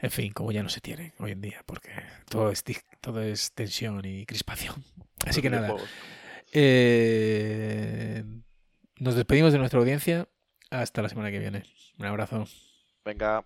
[0.00, 1.90] En fin, como ya no se tiene hoy en día, porque
[2.28, 2.64] todo es,
[3.00, 4.84] todo es tensión y crispación.
[5.26, 5.74] Así que nada,
[6.52, 8.24] eh,
[8.98, 10.28] nos despedimos de nuestra audiencia.
[10.70, 11.64] Hasta la semana que viene.
[11.98, 12.46] Un abrazo.
[13.04, 13.44] Venga.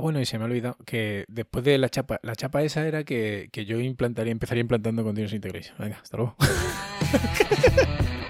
[0.00, 3.04] Bueno, y se me ha olvidado que después de la chapa, la chapa esa era
[3.04, 5.76] que, que yo implantaría, empezaría implantando Continuous Integration.
[5.78, 6.36] Venga, hasta luego.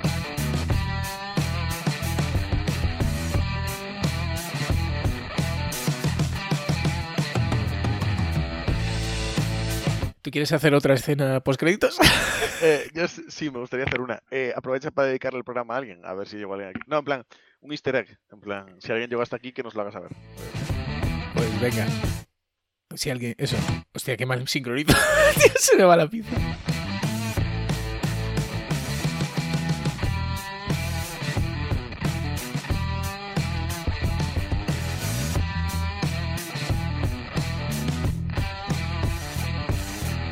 [10.23, 11.99] ¿Tú quieres hacer otra escena post créditos?
[12.63, 14.23] Eh, yo sí, me gustaría hacer una.
[14.31, 16.81] Eh, aprovecha para dedicarle el programa a alguien, a ver si llegó alguien aquí.
[16.87, 17.25] No, en plan,
[17.63, 18.19] un easter egg.
[18.31, 20.11] En plan, si alguien llegó hasta aquí, que nos lo haga saber.
[21.61, 21.87] Pues venga.
[22.95, 23.35] Si alguien.
[23.37, 23.57] Eso.
[23.95, 24.95] Hostia, qué mal sincronizo.
[25.59, 26.31] Se me va la pizza.